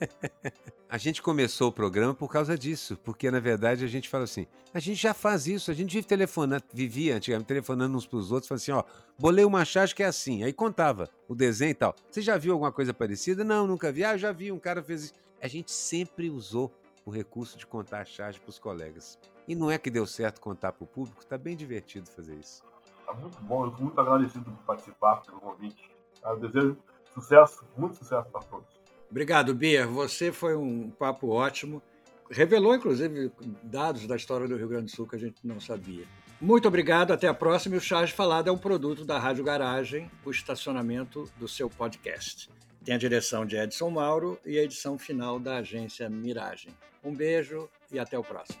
[0.92, 4.46] A gente começou o programa por causa disso, porque na verdade a gente fala assim:
[4.74, 8.30] a gente já faz isso, a gente vive telefonando, vivia antigamente telefonando uns para os
[8.30, 8.84] outros, falando assim: ó,
[9.18, 11.96] bolei uma charge que é assim, aí contava o desenho e tal.
[12.10, 13.42] Você já viu alguma coisa parecida?
[13.42, 14.04] Não, nunca vi.
[14.04, 15.14] Ah, já vi, um cara fez isso.
[15.40, 16.70] A gente sempre usou
[17.06, 19.18] o recurso de contar a charge para os colegas.
[19.48, 22.62] E não é que deu certo contar para o público, tá bem divertido fazer isso.
[23.06, 25.90] Tá muito bom, eu estou muito agradecido por participar pelo convite.
[26.22, 26.76] Eu desejo
[27.14, 28.81] sucesso, muito sucesso para todos.
[29.12, 29.86] Obrigado, Bia.
[29.86, 31.82] Você foi um papo ótimo.
[32.30, 33.30] Revelou, inclusive,
[33.62, 36.06] dados da história do Rio Grande do Sul que a gente não sabia.
[36.40, 37.74] Muito obrigado, até a próxima.
[37.74, 42.48] E o Charge Falado é um produto da Rádio Garagem, o estacionamento do seu podcast.
[42.82, 46.72] Tem a direção de Edson Mauro e a edição final da agência Miragem.
[47.04, 48.60] Um beijo e até o próximo.